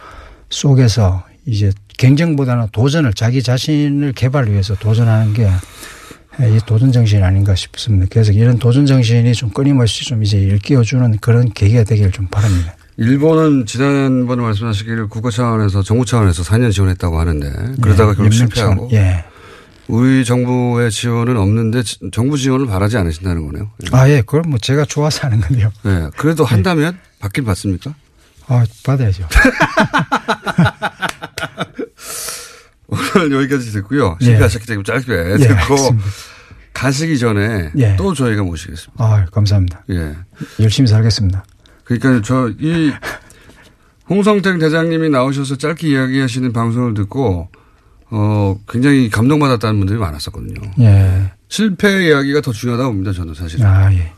속에서 0.50 1.24
이제 1.46 1.72
경쟁보다는 1.98 2.68
도전을 2.72 3.14
자기 3.14 3.42
자신을 3.42 4.14
개발을 4.14 4.52
위해서 4.52 4.76
도전하는 4.76 5.34
게 5.34 5.50
이 6.40 6.60
도전 6.68 6.92
정신이 6.92 7.24
아닌가 7.24 7.56
싶습니다. 7.56 8.06
그래서 8.12 8.32
이런 8.32 8.60
도전 8.60 8.86
정신이 8.86 9.34
좀 9.34 9.50
끊임없이 9.50 10.06
좀 10.06 10.22
이제 10.22 10.38
일깨워주는 10.38 11.18
그런 11.20 11.52
계기가 11.52 11.84
되기를 11.84 12.12
좀 12.12 12.28
바랍니다. 12.28 12.76
일본은 12.98 13.66
지난번에 13.66 14.44
말씀하시기를 14.44 15.08
국가 15.08 15.32
차원에서 15.32 15.82
정부 15.82 16.06
차원에서 16.06 16.44
4년 16.44 16.72
지원했다고 16.72 17.20
하는데 17.20 17.52
그러다가 17.82 18.12
예, 18.12 18.16
결국 18.16 18.34
실패하고 18.34 18.90
예. 18.94 19.24
우리 19.88 20.26
정부의 20.26 20.92
지원은 20.92 21.38
없는데 21.38 21.84
지- 21.84 21.98
정부 22.12 22.38
지원을 22.38 22.68
바라지 22.68 22.98
않으신다는 22.98 23.46
거네요. 23.46 23.72
아, 23.92 24.10
예. 24.10 24.18
그걸 24.22 24.42
뭐 24.42 24.58
제가 24.60 24.84
좋아서 24.86 25.22
하는 25.28 25.40
건데요. 25.40 25.72
네. 25.84 26.10
그래도 26.18 26.44
한다면 26.44 26.98
받긴 27.20 27.46
받습니까? 27.46 27.94
아, 28.48 28.66
받아야죠. 28.84 29.28
오늘 33.16 33.32
여기까지 33.34 33.72
듣고요. 33.72 34.18
예. 34.22 34.26
실패하셨기 34.26 34.66
때문에 34.68 34.84
짧게 34.84 35.12
예, 35.14 35.38
듣고 35.38 35.74
알겠습니다. 35.74 36.06
가시기 36.74 37.18
전에 37.20 37.72
예. 37.78 37.96
또 37.98 38.14
저희가 38.14 38.44
모시겠습니다. 38.44 39.04
아, 39.04 39.26
감사합니다. 39.32 39.84
예. 39.90 40.14
열심히 40.60 40.88
살겠습니다. 40.88 41.44
그러니까 41.84 42.22
저 42.22 42.50
이 42.60 42.92
홍성택 44.10 44.60
대장님이 44.60 45.10
나오셔서 45.10 45.58
짧게 45.58 45.90
이야기하시는 45.90 46.54
방송을 46.54 46.94
듣고 46.94 47.50
어 48.10 48.58
굉장히 48.70 49.10
감동받았다는 49.10 49.80
분들이 49.80 49.98
많았었거든요. 50.00 50.62
예. 50.80 51.32
실패 51.50 52.08
이야기가 52.08 52.42
더 52.42 52.52
중요하다고 52.54 52.90
봅니다. 52.92 53.12
저는 53.14 53.34
사실. 53.34 53.64
아, 53.66 53.92
예. 53.94 54.12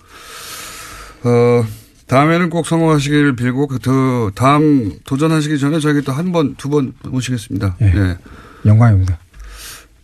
어 1.24 1.66
다음에는 2.08 2.50
꼭 2.50 2.66
성공하시기를 2.68 3.36
빌고 3.36 3.68
그더 3.68 4.32
다음 4.36 4.94
도전하시기 5.06 5.60
전에 5.60 5.80
저희 5.80 6.02
또한 6.02 6.32
번 6.32 6.56
두 6.56 6.70
번 6.70 6.94
모시겠습니다. 7.04 7.76
예. 7.82 7.86
예. 7.96 8.18
영광입니다. 8.66 9.18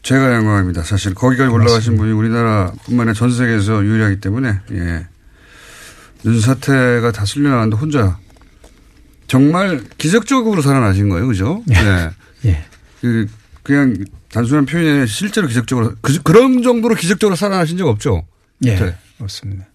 제가 0.02 0.34
영광입니다. 0.36 0.84
사실 0.84 1.14
거기까지 1.16 1.50
올라가신 1.52 1.98
분이 1.98 2.12
우리나라뿐만 2.12 3.02
아니라 3.08 3.14
전 3.14 3.32
세계에서 3.32 3.84
유일하기 3.84 4.20
때문에 4.20 4.60
예. 4.72 5.08
윤사태가 6.26 7.12
다 7.12 7.26
쓸려나왔는데 7.26 7.78
혼자 7.78 8.18
정말 9.28 9.84
기적적으로 9.98 10.62
살아나신 10.62 11.10
거예요, 11.10 11.28
그죠? 11.28 11.64
네. 11.66 12.10
예. 12.46 12.66
그 13.02 13.28
그냥 13.66 13.96
단순한 14.32 14.66
표현이 14.68 14.88
아니라 14.90 15.06
실제로 15.08 15.48
기적적으로 15.48 15.96
그, 16.02 16.22
그런 16.22 16.62
정도로 16.62 16.94
기적적으로 16.96 17.36
살아나신 17.36 17.78
적 17.78 17.88
없죠? 17.88 18.26
예. 18.64 18.76
네. 18.76 18.96
없습니다. 19.20 19.66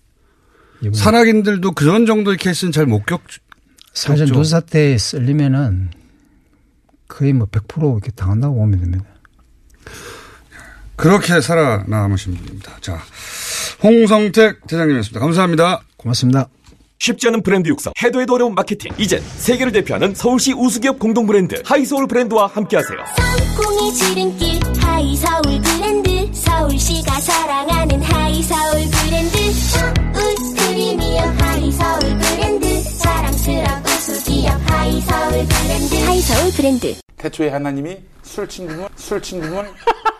산악인들도 0.94 1.72
그런 1.72 2.06
정도의 2.06 2.36
케이스는 2.38 2.72
잘 2.72 2.86
못 2.86 3.04
겪. 3.04 3.20
사실 3.92 4.24
겪죠. 4.26 4.34
눈사태에 4.34 4.96
쓸리면은 4.96 5.90
거의 7.08 7.32
뭐 7.32 7.48
100% 7.48 7.96
이렇게 7.96 8.12
당한다고 8.12 8.54
보면 8.54 8.78
됩니다. 8.80 9.04
그렇게 10.96 11.40
살아남으신 11.40 12.34
분입니다. 12.36 12.76
자, 12.80 13.02
홍성택 13.82 14.66
대장님이었습니다. 14.68 15.18
감사합니다. 15.18 15.82
고맙습니다. 15.96 16.48
쉽지 17.00 17.28
않은 17.28 17.42
브랜드 17.42 17.68
육성, 17.68 17.94
해도 18.02 18.20
해도 18.20 18.34
어려운 18.34 18.54
마케팅. 18.54 18.92
이젠 18.98 19.22
세계를 19.38 19.72
대표하는 19.72 20.14
서울시 20.14 20.52
우수기업 20.52 20.98
공동 20.98 21.26
브랜드 21.26 21.60
하이서울 21.64 22.06
브랜드와 22.06 22.46
함께하세요. 22.46 22.98
성공의 23.56 23.94
지름길 23.94 24.60
하이서울 24.78 25.42
브랜드. 25.62 26.30
서울시가 26.34 27.12
사랑하는 27.20 28.02
하이서울 28.02 28.84
브랜드. 28.90 29.52
서울 29.52 30.34
프리미엄 30.56 31.24
하이서울 31.40 32.00
브랜드. 32.18 32.82
사랑스러운 32.82 33.82
우수기업 33.86 34.70
하이서울 34.70 35.30
브랜드. 35.46 35.94
하이서울 36.04 36.52
브랜드. 36.54 36.94
태초에 37.16 37.48
하나님이 37.48 37.96
술친굼은 38.22 38.86
술친굼은 38.96 39.64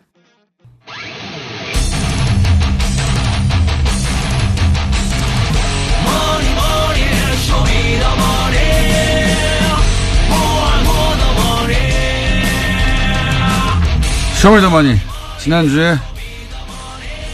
쇼미더머니 14.41 14.97
지난주에 15.39 15.97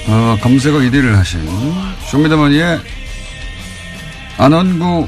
어, 0.07 0.37
검색어 0.41 0.79
1위를 0.79 1.13
하신 1.13 1.39
쇼미더머니의 2.11 2.81
안원구 4.37 5.07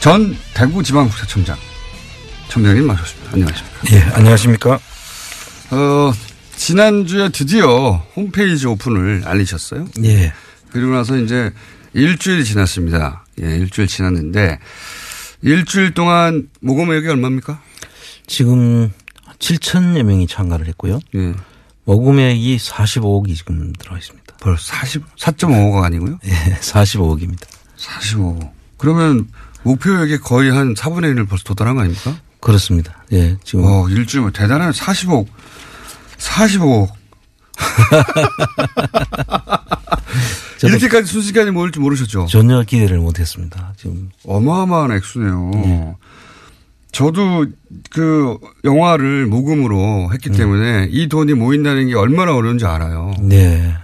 전 0.00 0.36
대구지방국세청장 0.54 1.56
청장님 2.48 2.86
나오셨습니다. 2.86 3.30
안녕하십니까? 3.32 3.80
예, 3.92 4.00
안녕하십니까? 4.14 4.78
어, 5.70 6.12
지난주에 6.56 7.30
드디어 7.30 8.02
홈페이지 8.14 8.66
오픈을 8.66 9.22
알리셨어요. 9.24 9.86
예. 10.04 10.32
그리고 10.70 10.92
나서 10.92 11.16
이제 11.16 11.50
일주일 11.92 12.44
지났습니다. 12.44 13.25
예, 13.42 13.56
일주일 13.56 13.88
지났는데 13.88 14.58
일주일 15.42 15.94
동안 15.94 16.48
모금액이 16.60 17.08
얼마입니까? 17.08 17.60
지금 18.26 18.92
7천여 19.38 20.02
명이 20.02 20.26
참가를 20.26 20.66
했고요. 20.68 21.00
예. 21.14 21.34
모금액이 21.84 22.56
45억이 22.56 23.36
지금 23.36 23.72
들어가 23.78 23.98
있습니다. 23.98 24.36
벌 24.40 24.58
40, 24.58 25.16
4.5가 25.16 25.84
아니고요? 25.84 26.18
예, 26.24 26.30
45억입니다. 26.60 27.46
45억. 27.76 28.50
그러면 28.78 29.28
목표액의 29.62 30.18
거의 30.18 30.50
한 30.50 30.74
4분의 30.74 31.14
1을 31.14 31.28
벌써 31.28 31.44
도달한 31.44 31.76
거 31.76 31.82
아닙니까? 31.82 32.16
그렇습니다. 32.40 33.04
예, 33.12 33.36
지금. 33.44 33.64
어, 33.64 33.88
일주일면 33.88 34.32
대단한 34.32 34.72
45억. 34.72 35.26
45억. 36.18 36.90
이렇게까지 40.62 41.10
순식간에 41.10 41.50
모일 41.50 41.72
줄 41.72 41.82
모르셨죠? 41.82 42.26
전혀 42.30 42.62
기대를 42.62 42.98
못 42.98 43.18
했습니다. 43.18 43.74
지금. 43.76 44.10
어마어마한 44.24 44.92
액수네요. 44.92 45.96
저도 46.92 47.46
그 47.90 48.38
영화를 48.64 49.26
모금으로 49.26 50.10
했기 50.14 50.30
때문에 50.30 50.88
이 50.90 51.08
돈이 51.08 51.34
모인다는 51.34 51.88
게 51.88 51.94
얼마나 51.94 52.34
어려운지 52.34 52.64
알아요. 52.64 53.14
네. 53.20 53.74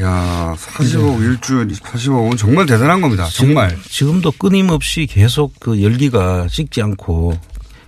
야, 0.00 0.54
40억 0.58 1.20
일주일 1.20 1.68
40억은 1.68 2.36
정말 2.36 2.66
대단한 2.66 3.00
겁니다. 3.00 3.28
정말. 3.32 3.70
지금, 3.70 3.82
지금도 3.84 4.32
끊임없이 4.32 5.06
계속 5.06 5.52
그 5.60 5.82
열기가 5.82 6.48
식지 6.48 6.82
않고 6.82 7.38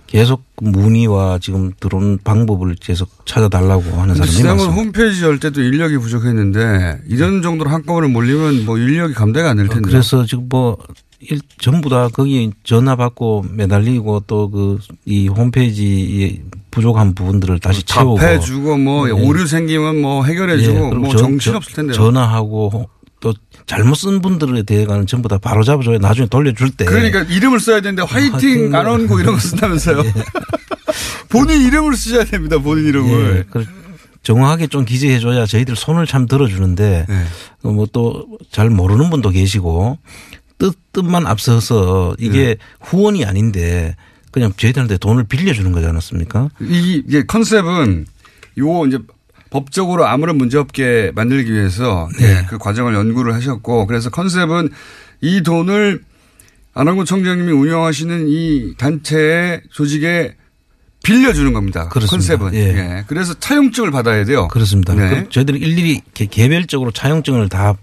계속 0.07 0.43
문의와 0.61 1.39
지금 1.41 1.71
들어온 1.79 2.17
방법을 2.23 2.75
계속 2.79 3.09
찾아달라고 3.25 3.83
하는 4.01 4.15
사람이 4.15 4.43
많습니다. 4.43 4.53
홈페이지 4.73 5.23
열 5.23 5.39
때도 5.39 5.61
인력이 5.61 5.97
부족했는데 5.97 6.99
이런 7.07 7.41
정도로 7.41 7.69
한꺼번에 7.69 8.07
몰리면 8.07 8.65
뭐 8.65 8.77
인력이 8.77 9.13
감당이 9.13 9.47
안 9.47 9.57
될 9.57 9.67
텐데. 9.67 9.89
그래서 9.89 10.25
지금 10.25 10.47
뭐 10.49 10.77
일, 11.19 11.39
전부 11.59 11.89
다 11.89 12.07
거기 12.09 12.51
전화 12.63 12.95
받고 12.95 13.45
매달리고 13.51 14.21
또 14.27 14.49
그 14.49 14.77
이 15.05 15.27
홈페이지 15.27 16.41
부족한 16.71 17.15
부분들을 17.15 17.59
다시 17.59 17.83
채우고 17.83 18.17
답해주고 18.17 18.77
뭐 18.77 19.07
예. 19.09 19.11
오류 19.11 19.47
생기면 19.47 19.99
뭐 20.01 20.23
해결해주고 20.23 20.77
예, 20.77 20.93
뭐 20.95 21.09
전- 21.09 21.17
정신 21.17 21.39
전- 21.51 21.55
없을 21.55 21.73
텐데요. 21.73 21.93
전화하고 21.95 22.89
또 23.19 23.33
잘못 23.65 23.95
쓴 23.95 24.21
분들에 24.21 24.63
대해서는 24.63 25.07
전부 25.07 25.27
다 25.27 25.37
바로 25.37 25.63
잡아줘야 25.63 25.97
나중에 25.97 26.27
돌려줄 26.27 26.71
때. 26.71 26.85
그러니까 26.85 27.21
이름을 27.21 27.59
써야 27.59 27.81
되는데 27.81 28.03
화이팅 28.03 28.73
안 28.75 28.85
원고 28.85 29.19
이런 29.19 29.33
거 29.33 29.39
쓴다면서요. 29.39 30.03
본인 31.29 31.61
이름을 31.61 31.95
쓰셔야 31.95 32.25
됩니다. 32.25 32.57
본인 32.59 32.85
이름을. 32.85 33.37
예, 33.37 33.43
그 33.49 33.65
정확하게 34.23 34.67
좀 34.67 34.85
기재해줘야 34.85 35.45
저희들 35.45 35.75
손을 35.75 36.05
참 36.05 36.25
들어주는데 36.25 37.05
네. 37.07 37.25
뭐또 37.63 38.27
잘 38.51 38.69
모르는 38.69 39.09
분도 39.09 39.29
계시고 39.29 39.97
뜻 40.57 40.75
뜻만 40.91 41.25
앞서서 41.25 42.15
이게 42.19 42.45
네. 42.45 42.55
후원이 42.81 43.23
아닌데 43.23 43.95
그냥 44.31 44.51
저희들한테 44.57 44.97
돈을 44.97 45.23
빌려주는 45.25 45.71
거지 45.71 45.85
않았습니까? 45.85 46.49
이 46.61 47.03
이게 47.07 47.25
컨셉은 47.25 48.05
요 48.59 48.85
이제 48.85 48.99
법적으로 49.49 50.05
아무런 50.05 50.37
문제 50.37 50.57
없게 50.57 51.11
만들기 51.15 51.51
위해서 51.53 52.09
네. 52.19 52.25
예, 52.41 52.45
그 52.49 52.57
과정을 52.57 52.93
연구를 52.93 53.33
하셨고 53.33 53.87
그래서 53.87 54.09
컨셉은 54.09 54.69
이 55.21 55.41
돈을 55.43 56.01
안원구 56.73 57.05
청장님이 57.05 57.51
운영하시는 57.51 58.25
이 58.27 58.75
단체의 58.77 59.61
조직에 59.71 60.35
빌려주는 61.03 61.53
겁니다. 61.53 61.87
그렇습니다. 61.89 62.37
컨셉은. 62.37 62.53
예. 62.53 62.77
예. 62.77 63.03
그래서 63.07 63.33
차용증을 63.35 63.91
받아야 63.91 64.25
돼요. 64.25 64.47
그렇습니다. 64.49 64.93
네. 64.93 65.27
저희들이 65.29 65.59
일일이 65.59 66.01
개- 66.13 66.25
개별적으로 66.25 66.91
차용증을 66.91 67.49
다 67.49 67.75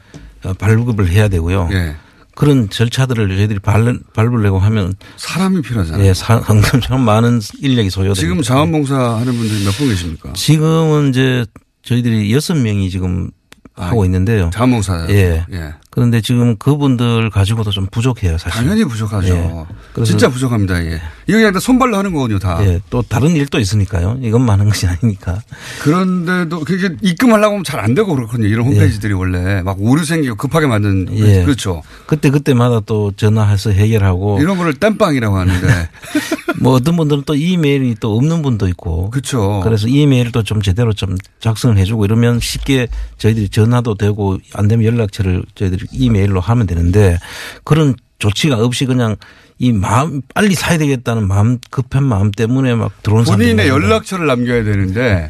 어, 0.44 0.52
발급을 0.52 1.08
해야 1.08 1.28
되고요. 1.28 1.70
예. 1.72 1.96
그런 2.36 2.68
절차들을 2.68 3.28
저희들이 3.36 3.58
발, 3.60 3.98
발부려고 4.12 4.58
하면 4.58 4.94
사람이 5.16 5.62
필요하잖아요. 5.62 6.04
예, 6.06 6.14
사- 6.14 6.40
상당히 6.40 6.82
참 6.84 7.00
많은 7.02 7.40
인력이 7.60 7.90
소요됩니다. 7.90 8.20
지금 8.20 8.42
자원봉사 8.42 8.96
하는 9.18 9.32
분들이 9.36 9.64
몇 9.64 9.72
분 9.72 9.88
계십니까? 9.88 10.32
지금은 10.34 11.10
이제 11.10 11.46
저희들이 11.82 12.32
여섯 12.32 12.54
명이 12.56 12.90
지금 12.90 13.30
하고 13.74 14.04
있는데요. 14.04 14.50
자원봉사요? 14.52 15.06
예. 15.10 15.44
예. 15.52 15.74
그런데 15.94 16.20
지금 16.20 16.56
그분들 16.56 17.30
가지고도 17.30 17.70
좀 17.70 17.86
부족해요, 17.86 18.36
사실. 18.36 18.50
당연히 18.50 18.84
부족하죠. 18.84 19.28
예. 19.32 19.64
그래서 19.92 20.10
진짜 20.10 20.28
부족합니다. 20.28 20.84
예. 20.84 21.00
이거 21.28 21.38
그냥 21.38 21.52
다 21.52 21.60
손발로 21.60 21.96
하는 21.96 22.12
거거든요, 22.12 22.40
다. 22.40 22.58
예, 22.66 22.80
또 22.90 23.00
다른 23.02 23.36
일도 23.36 23.60
있으니까요. 23.60 24.18
이것만 24.20 24.58
하는 24.58 24.66
것이 24.72 24.88
아니니까. 24.88 25.40
그런데도 25.82 26.60
그게 26.64 26.96
입금하려고 27.00 27.52
하면 27.52 27.64
잘 27.64 27.84
안 27.84 27.94
되고 27.94 28.12
그렇거든요. 28.14 28.48
이런 28.48 28.66
홈페이지들이 28.66 29.12
원래 29.12 29.60
막 29.62 29.76
오류 29.78 30.04
생기고 30.04 30.34
급하게 30.36 30.66
만든 30.66 31.06
예. 31.12 31.44
그렇죠. 31.44 31.82
그때 32.06 32.30
그때마다 32.30 32.80
또 32.80 33.12
전화해서 33.14 33.70
해결하고 33.70 34.40
이런 34.40 34.56
거를 34.56 34.74
땜빵이라고 34.74 35.36
하는데 35.36 35.88
뭐 36.60 36.72
어떤 36.72 36.96
분들은 36.96 37.24
또 37.26 37.34
이메일이 37.34 37.96
또 38.00 38.16
없는 38.16 38.40
분도 38.42 38.66
있고. 38.68 39.10
그렇죠. 39.10 39.60
그래서 39.62 39.86
이메일도 39.86 40.44
좀 40.44 40.62
제대로 40.62 40.92
좀 40.94 41.16
작성을 41.40 41.76
해주고 41.76 42.04
이러면 42.06 42.40
쉽게 42.40 42.88
저희들이 43.18 43.50
전화도 43.50 43.96
되고 43.96 44.38
안 44.54 44.66
되면 44.66 44.86
연락처를 44.86 45.44
저희들이 45.54 45.83
이메일로 45.92 46.40
하면 46.40 46.66
되는데 46.66 47.18
그런 47.64 47.94
조치가 48.18 48.56
없이 48.58 48.86
그냥 48.86 49.16
이 49.58 49.72
마음 49.72 50.20
빨리 50.34 50.54
사야 50.54 50.78
되겠다는 50.78 51.28
마음 51.28 51.58
급한 51.70 52.04
마음 52.04 52.30
때문에 52.30 52.74
막 52.74 53.02
들어온 53.02 53.24
본인의. 53.24 53.68
연락처를 53.68 54.26
남겨야 54.26 54.64
되는데 54.64 55.28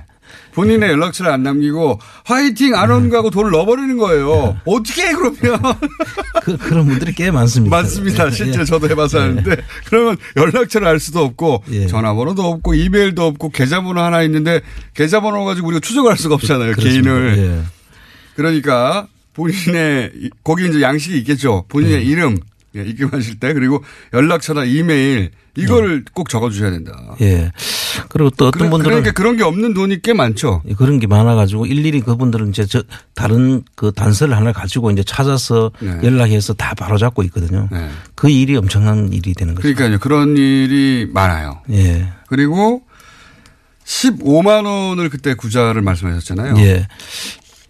본인의 0.55 0.89
연락처를 0.91 1.33
안 1.33 1.43
남기고 1.43 1.99
화이팅 2.25 2.77
안 2.77 2.91
온 2.91 3.11
가고 3.11 3.31
돈을 3.31 3.51
넣어버리는 3.51 3.97
거예요. 3.99 4.57
어떻게 4.65 5.09
해 5.09 5.13
그러면 5.13 5.61
그, 6.45 6.57
그런 6.57 6.87
분들이 6.87 7.13
꽤 7.13 7.31
많습니다. 7.33 7.77
많습니다. 7.77 8.27
예. 8.29 8.31
실제 8.31 8.65
저도 8.65 8.89
해봐서 8.89 9.21
하는데 9.21 9.57
그러면 9.87 10.17
연락처를 10.37 10.87
알 10.87 11.01
수도 11.01 11.21
없고 11.25 11.65
예. 11.73 11.87
전화번호도 11.89 12.43
없고 12.43 12.75
이메일도 12.75 13.27
없고 13.27 13.51
계좌번호 13.51 14.01
하나 14.01 14.23
있는데 14.23 14.61
계좌번호 14.95 15.45
가지고 15.45 15.69
우리가 15.69 15.81
추적할 15.81 16.17
수가 16.17 16.37
없잖아요. 16.37 16.73
그렇습니다. 16.73 17.03
개인을. 17.13 17.39
예. 17.39 17.63
그러니까 18.37 19.09
본인의 19.35 20.13
이- 20.17 20.31
거기 20.43 20.69
이제 20.69 20.81
양식이 20.81 21.19
있겠죠. 21.19 21.65
본인의 21.69 21.99
네. 21.99 22.03
이름 22.05 22.39
예, 22.77 22.83
입금하실 22.83 23.39
때 23.39 23.53
그리고 23.53 23.85
연락처나 24.13 24.65
이메일 24.65 25.31
이거를 25.57 26.05
꼭 26.13 26.29
적어주셔야 26.29 26.73
된다. 26.73 26.93
예. 27.21 27.53
그리고 28.09 28.31
또 28.31 28.49
어떤 28.49 28.59
그러- 28.59 28.71
분들은 28.71 28.91
그러니까 28.91 29.13
그런 29.13 29.37
게 29.37 29.45
없는 29.45 29.73
돈이 29.75 30.03
꽤 30.03 30.13
많죠. 30.13 30.63
예, 30.69 30.75
그런 30.75 30.99
게 30.99 31.07
많아가지고 31.07 31.67
일일이 31.67 32.01
그분들은 32.01 32.49
이제 32.49 32.67
저 32.67 32.83
다른 33.15 33.63
그 33.77 33.93
단서를 33.93 34.37
하나 34.37 34.53
가지고 34.53 34.91
이제 34.91 35.05
찾아서 35.05 35.71
네. 35.79 36.01
연락해서 36.03 36.55
다 36.55 36.75
바로 36.75 36.99
잡고 36.99 37.23
있거든요. 37.25 37.69
그 38.17 38.29
일이 38.29 38.57
엄청난 38.57 39.13
일이 39.13 39.33
되는 39.35 39.55
거죠. 39.55 39.63
그러니까요. 39.73 40.01
그런 40.01 40.37
일이 40.37 41.09
많아요. 41.13 41.61
예. 41.71 42.09
그리고 42.27 42.83
15만 43.85 44.65
원을 44.65 45.09
그때 45.11 45.35
구자를 45.35 45.83
말씀하셨잖아요. 45.83 46.57
예. 46.59 46.89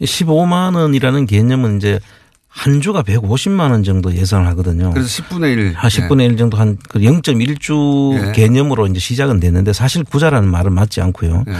15만 0.00 0.76
원이라는 0.76 1.26
개념은 1.26 1.78
이제 1.78 2.00
한 2.48 2.80
주가 2.80 3.02
150만 3.02 3.72
원 3.72 3.82
정도 3.82 4.14
예상을 4.14 4.46
하거든요. 4.48 4.92
그래서 4.92 5.22
10분의 5.22 5.52
1. 5.56 5.72
한 5.74 5.90
10분의 5.90 6.30
1 6.30 6.36
정도 6.36 6.56
한 6.56 6.76
0.1주 6.78 8.28
예. 8.28 8.32
개념으로 8.32 8.86
이제 8.86 9.00
시작은 9.00 9.40
됐는데 9.40 9.72
사실 9.72 10.04
구자라는 10.04 10.48
말은 10.48 10.72
맞지 10.72 11.00
않고요. 11.00 11.44
예. 11.48 11.52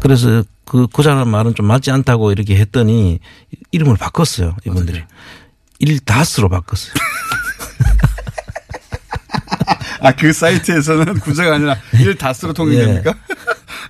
그래서 0.00 0.44
그 0.64 0.86
구자라는 0.86 1.28
말은 1.28 1.56
좀 1.56 1.66
맞지 1.66 1.90
않다고 1.90 2.30
이렇게 2.30 2.56
했더니 2.56 3.18
이름을 3.72 3.96
바꿨어요. 3.96 4.54
이분들이. 4.64 5.02
일다스로 5.80 6.48
바꿨어요. 6.48 6.94
아, 10.00 10.12
그 10.12 10.32
사이트에서는 10.32 11.18
구자가 11.18 11.56
아니라 11.56 11.76
1다스로 11.92 12.54
통일됩니까? 12.54 13.12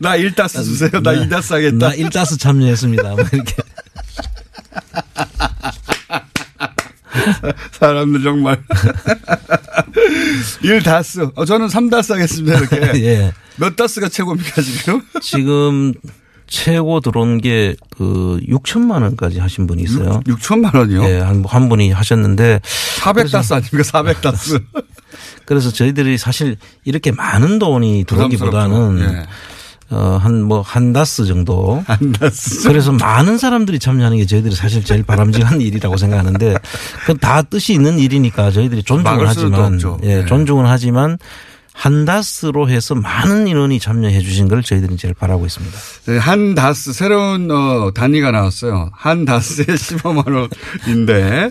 나 0.01 0.17
1다스 0.17 0.65
주세요. 0.65 0.91
나 1.03 1.13
네. 1.13 1.27
2다스 1.29 1.53
하겠다. 1.53 1.89
나 1.89 1.95
1다스 1.95 2.39
참여했습니다. 2.39 3.03
뭐 3.03 3.25
이렇게. 3.33 3.55
사람들 7.73 8.23
정말. 8.23 8.63
1다스. 10.63 11.33
어, 11.35 11.45
저는 11.45 11.67
3다스 11.67 12.13
하겠습니다. 12.13 12.59
이렇게. 12.59 12.77
예. 13.05 13.33
몇 13.57 13.75
다스가 13.77 14.09
최고입니까, 14.09 14.63
지금? 14.63 15.03
지금 15.21 15.95
최고 16.47 17.01
들어온 17.01 17.41
게 17.41 17.75
그 17.99 18.39
6천만 18.49 19.03
원까지 19.03 19.41
하신 19.41 19.67
분이 19.67 19.83
있어요. 19.83 20.23
6, 20.29 20.41
천만 20.41 20.73
원이요? 20.73 21.05
예, 21.05 21.19
한, 21.19 21.45
한 21.45 21.69
분이 21.69 21.91
하셨는데 21.91 22.61
400다스 23.01 23.53
아닙니까? 23.57 23.83
400다스. 23.83 24.63
그래서 25.45 25.73
저희들이 25.73 26.17
사실 26.17 26.57
이렇게 26.85 27.11
많은 27.11 27.59
돈이 27.59 28.05
들어오기보다는. 28.07 29.01
예. 29.01 29.27
어, 29.90 30.18
한 30.22 30.42
뭐 30.42 30.62
한 30.62 30.92
다스 30.92 31.24
정도. 31.27 31.83
한 31.88 32.12
다스. 32.12 32.68
그래서 32.68 32.92
많은 32.92 33.38
사람들이 33.38 33.79
참여하는 33.79 34.18
게 34.18 34.27
저희들이 34.27 34.55
사실 34.55 34.85
제일 34.85 35.03
바람직한 35.03 35.61
일이라고 35.62 35.96
생각하는데 35.96 36.57
그건 37.01 37.18
다 37.18 37.42
뜻이 37.42 37.72
있는 37.72 37.98
일이니까 37.98 38.51
저희들이 38.51 38.83
존중을 38.83 39.27
하지만. 39.29 39.81
예, 40.03 40.16
네. 40.20 40.27
존중은 40.27 40.66
하지만 40.66 41.16
한 41.72 42.05
다스로 42.05 42.68
해서 42.68 42.96
많은 42.96 43.46
인원이 43.46 43.79
참여해 43.79 44.20
주신 44.20 44.48
걸 44.48 44.62
저희들이 44.64 44.96
제일 44.96 45.14
바라고 45.14 45.46
있습니다. 45.46 45.79
네, 46.07 46.18
한 46.18 46.55
다스 46.57 46.92
새로운 46.92 47.48
어, 47.53 47.92
단위가 47.94 48.31
나왔어요. 48.33 48.90
한 48.92 49.24
다스에 49.24 49.64
15만 49.77 50.48
원인데 50.87 51.51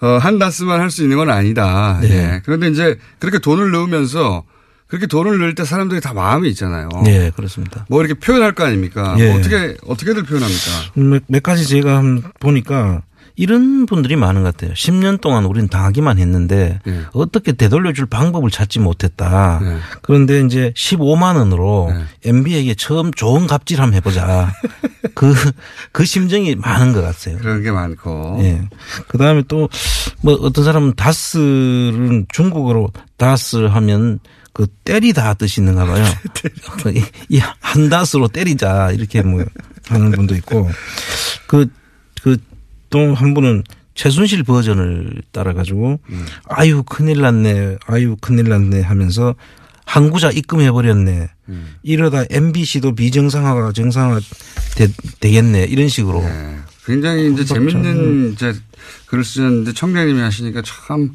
어, 0.00 0.18
한 0.20 0.38
다스만 0.38 0.80
할 0.80 0.90
수 0.90 1.02
있는 1.02 1.16
건 1.16 1.30
아니다. 1.30 1.98
네. 2.00 2.08
예. 2.10 2.42
그런데 2.44 2.68
이제 2.68 2.96
그렇게 3.18 3.38
돈을 3.40 3.72
넣으면서 3.72 4.44
그렇게 4.88 5.06
돈을 5.06 5.38
넣을 5.38 5.54
때 5.54 5.64
사람들이 5.64 6.00
다 6.00 6.12
마음이 6.14 6.48
있잖아요. 6.50 6.88
예, 7.06 7.30
그렇습니다. 7.34 7.84
뭐 7.88 8.02
이렇게 8.04 8.14
표현할 8.18 8.52
거 8.54 8.64
아닙니까? 8.64 9.16
예. 9.18 9.28
뭐 9.30 9.38
어떻게 9.38 9.76
어떻게들 9.86 10.22
표현합니까? 10.24 10.70
몇, 10.94 11.22
몇 11.26 11.42
가지 11.42 11.66
제가 11.66 11.96
한번 11.96 12.30
보니까 12.38 13.02
이런 13.38 13.84
분들이 13.84 14.16
많은 14.16 14.42
것 14.44 14.56
같아요. 14.56 14.72
10년 14.74 15.20
동안 15.20 15.44
우리는 15.44 15.68
당하기만 15.68 16.18
했는데 16.18 16.78
예. 16.86 17.00
어떻게 17.12 17.52
되돌려줄 17.52 18.06
방법을 18.06 18.50
찾지 18.50 18.78
못했다. 18.78 19.60
그런데 20.02 20.40
이제 20.40 20.72
15만 20.74 21.36
원으로 21.36 21.92
MB에게 22.24 22.74
처음 22.74 23.12
좋은 23.12 23.46
갑질 23.46 23.80
한번 23.80 23.96
해보자. 23.96 24.54
그, 25.14 25.34
그 25.92 26.04
심정이 26.04 26.54
많은 26.54 26.92
것 26.92 27.02
같아요. 27.02 27.36
그런 27.38 27.62
게 27.62 27.70
많고. 27.70 28.38
예. 28.40 28.62
그 29.08 29.18
다음에 29.18 29.42
또 29.48 29.68
뭐 30.22 30.34
어떤 30.34 30.64
사람은 30.64 30.94
다스는 30.96 32.26
중국어로 32.32 32.90
다스 33.16 33.56
하면 33.66 34.18
그 34.56 34.66
때리다 34.84 35.34
뜻이 35.34 35.60
있는가 35.60 35.84
봐요. 35.84 36.02
이 37.28 37.40
한 37.60 37.90
다스로 37.90 38.26
때리자 38.28 38.90
이렇게 38.92 39.20
뭐 39.22 39.44
하는 39.88 40.10
분도 40.12 40.34
있고. 40.36 40.70
그 41.46 41.66
그 42.22 42.38
또 42.88 43.12
한 43.14 43.34
분은 43.34 43.64
최순실 43.94 44.44
버전을 44.44 45.20
따라 45.32 45.52
가지고 45.52 45.98
아유 46.48 46.82
큰일 46.84 47.20
났네 47.20 47.76
아유 47.86 48.16
큰일 48.20 48.48
났네 48.48 48.80
하면서 48.80 49.34
항구자 49.84 50.30
입금해 50.30 50.70
버렸네. 50.70 51.28
이러다 51.82 52.24
MBC도 52.30 52.94
비정상화가 52.94 53.72
정상화 53.72 54.20
되, 54.76 54.88
겠네 55.20 55.64
이런 55.64 55.88
식으로. 55.88 56.24
굉장히 56.86 57.32
이제 57.32 57.44
재밌는 57.44 58.32
이제 58.32 58.54
글을 59.06 59.24
쓰셨는데 59.24 59.72
청장님이 59.72 60.20
하시니까 60.20 60.62
참 60.64 61.14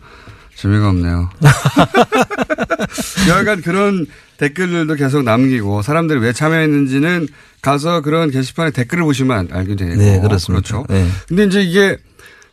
재미가 0.56 0.90
없네요. 0.90 1.30
여하간 3.30 3.62
그런 3.62 4.06
댓글들도 4.38 4.96
계속 4.96 5.24
남기고 5.24 5.82
사람들이 5.82 6.20
왜 6.20 6.34
참여했는지는 6.34 7.28
가서 7.62 8.02
그런 8.02 8.32
게시판에 8.32 8.72
댓글을 8.72 9.04
보시면 9.04 9.50
알게 9.52 9.76
되고. 9.76 9.96
네, 9.96 10.20
그렇습니다. 10.20 10.62
그렇죠. 10.68 10.86
네. 10.90 11.08
근데 11.28 11.46
이제 11.46 11.62
이게 11.62 11.98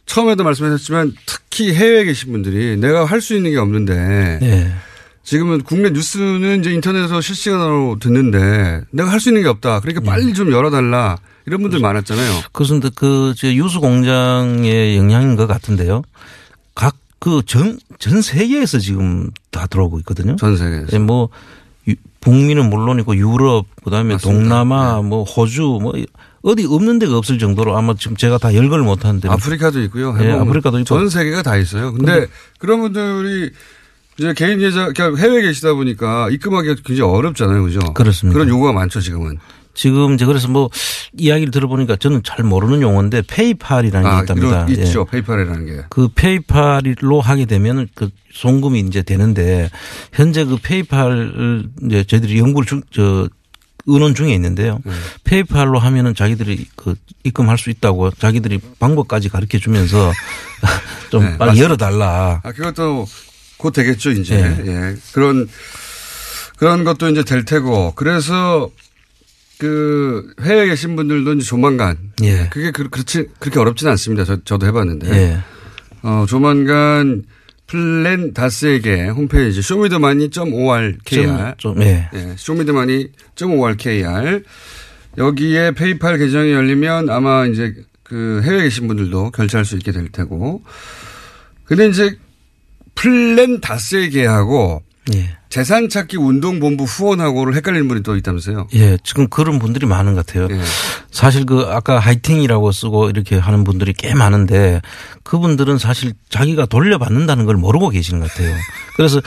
처음에도 0.07 0.45
말씀하셨지만 0.45 1.15
특히 1.27 1.73
해외에 1.75 2.05
계신 2.05 2.33
분들이 2.33 2.77
내가 2.77 3.05
할 3.05 3.21
수 3.21 3.35
있는 3.35 3.51
게 3.53 3.59
없는데 3.59 4.39
네. 4.41 4.73
지금은 5.25 5.63
국내 5.63 5.91
뉴스는 5.91 6.61
이제 6.61 6.71
인터넷에서 6.73 7.21
실시간으로 7.21 7.99
듣는데 8.01 8.83
내가 8.91 9.11
할 9.11 9.21
수 9.21 9.29
있는 9.31 9.43
게 9.43 9.49
없다. 9.49 9.81
그러니까 9.81 10.03
빨리 10.11 10.33
좀 10.35 10.51
열어달라. 10.53 11.19
이런 11.47 11.63
분들 11.63 11.79
많았잖아요. 11.81 12.43
그렇습니다. 12.53 12.91
그, 12.95 13.33
저, 13.35 13.49
유수 13.49 13.81
공장의 13.81 14.99
영향인 14.99 15.35
것 15.37 15.47
같은데요. 15.47 16.03
각그 17.21 17.43
전, 17.47 17.79
전 17.99 18.23
세계에서 18.23 18.79
지금 18.79 19.31
다 19.51 19.67
들어오고 19.67 19.99
있거든요. 20.01 20.37
전 20.37 20.57
세계에서. 20.57 20.89
예, 20.93 20.99
뭐, 20.99 21.29
유- 21.89 21.95
북미는 22.21 22.69
물론이고 22.71 23.17
유럽, 23.17 23.67
그 23.85 23.91
다음에 23.91 24.15
맞습니다. 24.15 24.41
동남아, 24.41 25.03
뭐 25.03 25.25
호주, 25.25 25.79
뭐 25.83 25.93
어디 26.43 26.65
없는 26.67 26.99
데가 26.99 27.17
없을 27.17 27.39
정도로 27.39 27.77
아마 27.77 27.95
지금 27.99 28.17
제가 28.17 28.39
다 28.39 28.55
열거를 28.55 28.85
못 28.85 29.05
하는데. 29.05 29.29
아프리카도 29.29 29.83
있고요. 29.85 30.17
예, 30.21 30.33
아프리카도 30.33 30.79
있고. 30.81 30.85
전 30.87 31.09
세계가 31.09 31.43
다 31.43 31.57
있어요. 31.57 31.93
근데, 31.93 32.13
근데- 32.13 32.27
그런 32.59 32.81
분들이 32.81 33.51
이제 34.19 34.35
개인 34.35 34.59
계좌 34.59 34.91
그러니까 34.93 35.21
해외에 35.21 35.43
계시다 35.43 35.75
보니까 35.75 36.29
입금하기가 36.31 36.77
굉장히 36.85 37.09
어렵잖아요. 37.11 37.63
그죠? 37.65 37.79
그렇습니다. 37.95 38.35
그런 38.35 38.49
요구가 38.49 38.73
많죠, 38.73 39.01
지금은. 39.01 39.39
지금 39.79 40.15
이제 40.15 40.27
그래서 40.27 40.49
뭐 40.49 40.71
이야기를 41.17 41.53
들어보니까 41.53 41.95
저는 41.95 42.23
잘 42.25 42.45
모르는 42.45 42.83
용어인데 42.83 43.23
PayPal이라는 43.29 44.11
게 44.11 44.17
아, 44.17 44.21
있답니다. 44.23 44.67
이런- 44.69 44.87
있죠. 44.87 45.07
예. 45.07 45.11
PayPal이라는 45.13 45.67
게. 45.67 45.85
그 45.89 46.09
PayPal로 46.17 47.21
하게 47.21 47.45
되면 47.45 47.87
그 47.95 48.11
송금이 48.33 48.81
이제 48.81 49.03
되는데 49.03 49.71
현재 50.13 50.45
그 50.45 50.57
PayPal을 50.61 51.69
이제 51.87 52.03
저희들이 52.03 52.41
연구를 52.41 52.67
중, 52.67 52.83
저 52.93 53.29
의논 53.87 54.17
중에 54.17 54.35
있는데요. 54.35 54.81
네. 54.85 54.93
PayPal로 55.23 55.79
하면은 55.79 56.13
자기들이 56.13 56.67
그 56.75 56.97
입금할 57.23 57.57
수 57.57 57.71
있다고 57.71 58.11
자기들이 58.11 58.59
방법까지 58.81 59.29
가르쳐 59.29 59.59
주면서 59.59 60.11
좀 61.11 61.23
네, 61.23 61.39
빨리 61.39 61.51
맞습니다. 61.51 61.65
열어달라. 61.65 62.41
아, 62.43 62.51
그것도 62.53 63.07
곧 63.59 63.71
되겠죠, 63.73 64.11
이제. 64.11 64.35
예. 64.35 64.67
예. 64.67 64.97
그런, 65.13 65.49
그런 66.57 66.83
것도 66.83 67.09
이제 67.11 67.23
될 67.23 67.45
테고. 67.45 67.93
그래서 67.95 68.69
그 69.59 70.33
해외에 70.41 70.67
계신 70.67 70.97
분들도 70.97 71.35
이제 71.35 71.45
조만간. 71.45 72.13
예. 72.23 72.49
그게 72.51 72.71
그, 72.71 72.89
그렇지, 72.89 73.27
그렇게 73.39 73.59
어렵지는 73.59 73.91
않습니다. 73.93 74.25
저, 74.25 74.43
저도 74.45 74.67
해봤는데. 74.67 75.11
예. 75.11 75.39
어, 76.03 76.25
조만간 76.29 77.25
플랜 77.67 78.33
다스에게 78.33 79.09
홈페이지 79.09 79.61
쇼미더마니.orkr. 79.61 81.55
좀, 81.59 81.83
예. 81.83 82.09
예, 82.15 82.35
쇼미더마니.orkr. 82.37 84.43
여기에 85.19 85.73
페이팔 85.73 86.19
계정이 86.19 86.53
열리면 86.53 87.11
아마 87.11 87.47
이제 87.47 87.75
그 88.05 88.41
해외에 88.45 88.63
계신 88.63 88.87
분들도 88.89 89.33
결제할 89.33 89.65
수 89.65 89.77
있게 89.77 89.93
될 89.93 90.09
테고. 90.11 90.63
근데 91.65 91.89
이제 91.89 92.17
플랜 92.95 93.61
다스에게 93.61 94.25
하고 94.25 94.83
예. 95.15 95.31
재산 95.49 95.89
찾기 95.89 96.19
운동 96.19 96.61
본부 96.61 96.85
후원하고를 96.85 97.55
헷갈리는 97.55 97.89
분이 97.89 98.03
또 98.03 98.17
있다면서요. 98.17 98.69
예, 98.75 98.99
지금 99.03 99.29
그런 99.29 99.59
분들이 99.59 99.87
많은 99.87 100.15
것 100.15 100.27
같아요. 100.27 100.49
예. 100.51 100.61
사실 101.11 101.47
그 101.47 101.67
아까 101.71 101.99
화이팅이라고 101.99 102.71
쓰고 102.71 103.09
이렇게 103.09 103.37
하는 103.39 103.65
분들이 103.65 103.95
꽤 103.95 104.15
많은데 104.15 104.83
그분들은 105.23 105.79
사실 105.79 106.13
자기가 106.29 106.67
돌려받는다는 106.67 107.47
걸 107.47 107.57
모르고 107.57 107.89
계시는 107.89 108.21
것 108.21 108.31
같아요. 108.31 108.55
그래서 108.97 109.21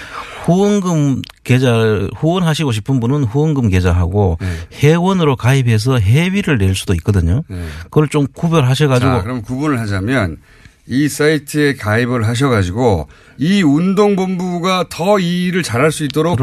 후원금 0.45 1.21
계좌 1.43 2.07
후원하시고 2.15 2.71
싶은 2.71 2.99
분은 2.99 3.23
후원금 3.23 3.69
계좌하고 3.69 4.37
네. 4.41 4.47
회원으로 4.75 5.35
가입해서 5.35 5.99
회비를 5.99 6.59
낼 6.59 6.75
수도 6.75 6.93
있거든요. 6.95 7.41
그걸 7.85 8.07
좀 8.07 8.27
구별하셔 8.27 8.87
가지고 8.87 9.11
자, 9.11 9.21
그럼 9.23 9.41
구분을 9.41 9.79
하자면 9.79 10.37
이 10.87 11.07
사이트에 11.07 11.75
가입을 11.75 12.27
하셔가지고 12.27 13.07
이 13.37 13.63
운동본부가 13.63 14.85
더 14.89 15.19
이 15.19 15.45
일을 15.45 15.63
잘할 15.63 15.91
수 15.91 16.03
있도록 16.03 16.39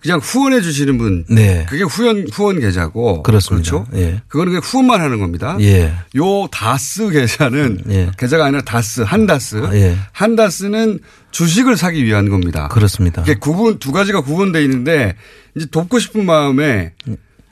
그냥 0.00 0.18
후원해 0.18 0.60
주시는 0.60 0.98
분. 0.98 1.24
네. 1.28 1.64
그게 1.68 1.84
후원, 1.84 2.26
후원 2.32 2.58
계좌고. 2.58 3.22
그렇습니다. 3.22 3.70
그렇죠. 3.70 3.86
예. 3.94 4.20
그거는 4.26 4.50
그냥 4.52 4.62
후원만 4.64 5.00
하는 5.00 5.20
겁니다. 5.20 5.56
예. 5.60 5.92
요 6.16 6.48
다스 6.50 7.08
계좌는 7.10 8.10
계좌가 8.18 8.46
아니라 8.46 8.62
다스, 8.62 9.02
한 9.02 9.26
다스. 9.28 9.62
예. 9.74 9.96
한 10.10 10.34
다스는 10.34 10.98
주식을 11.30 11.76
사기 11.76 12.04
위한 12.04 12.28
겁니다. 12.30 12.66
그렇습니다. 12.68 13.22
이게 13.22 13.34
구분, 13.34 13.78
두 13.78 13.92
가지가 13.92 14.22
구분되어 14.22 14.62
있는데 14.62 15.14
이제 15.54 15.66
돕고 15.66 16.00
싶은 16.00 16.26
마음에 16.26 16.94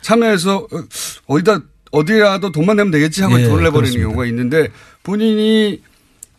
참여해서 0.03 0.57
어, 0.57 0.85
어디다 1.27 1.61
어디라도 1.93 2.51
돈만 2.53 2.77
내면 2.77 2.91
되겠지 2.91 3.23
하고 3.23 3.41
예, 3.41 3.45
돈을 3.45 3.63
내버리는 3.65 3.73
그렇습니다. 3.93 4.09
경우가 4.09 4.27
있는데 4.27 4.69
본인이 5.05 5.81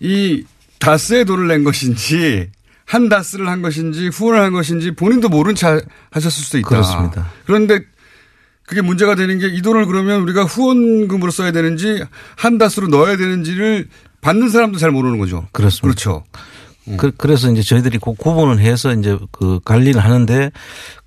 이 0.02 0.44
다스에 0.80 1.24
돈을 1.24 1.48
낸 1.48 1.64
것인지 1.64 2.50
한 2.86 3.08
다스를 3.08 3.48
한 3.48 3.62
것인지 3.62 4.08
후원을 4.08 4.42
한 4.42 4.52
것인지 4.52 4.92
본인도 4.92 5.30
모른 5.30 5.56
채 5.56 5.80
하셨을 6.12 6.44
수도 6.44 6.58
있다. 6.58 6.68
그렇습니다. 6.68 7.30
그런데 7.46 7.80
그게 8.66 8.82
문제가 8.82 9.16
되는 9.16 9.38
게 9.38 9.48
이 9.48 9.62
돈을 9.62 9.86
그러면 9.86 10.22
우리가 10.22 10.44
후원금으로 10.44 11.32
써야 11.32 11.52
되는지 11.52 12.04
한 12.36 12.58
다스로 12.58 12.88
넣어야 12.88 13.16
되는지를 13.18 13.88
받는 14.22 14.50
사람도 14.50 14.78
잘 14.80 14.92
모르는 14.92 15.20
거죠. 15.20 15.48
그렇습니다. 15.52 15.82
그렇죠. 15.84 16.24
그, 16.98 17.12
그래서 17.16 17.52
이제 17.52 17.62
저희들이 17.62 18.00
그 18.00 18.14
구분을 18.14 18.60
해서 18.60 18.94
이제 18.94 19.18
그 19.32 19.60
관리를 19.64 20.04
하는데 20.04 20.52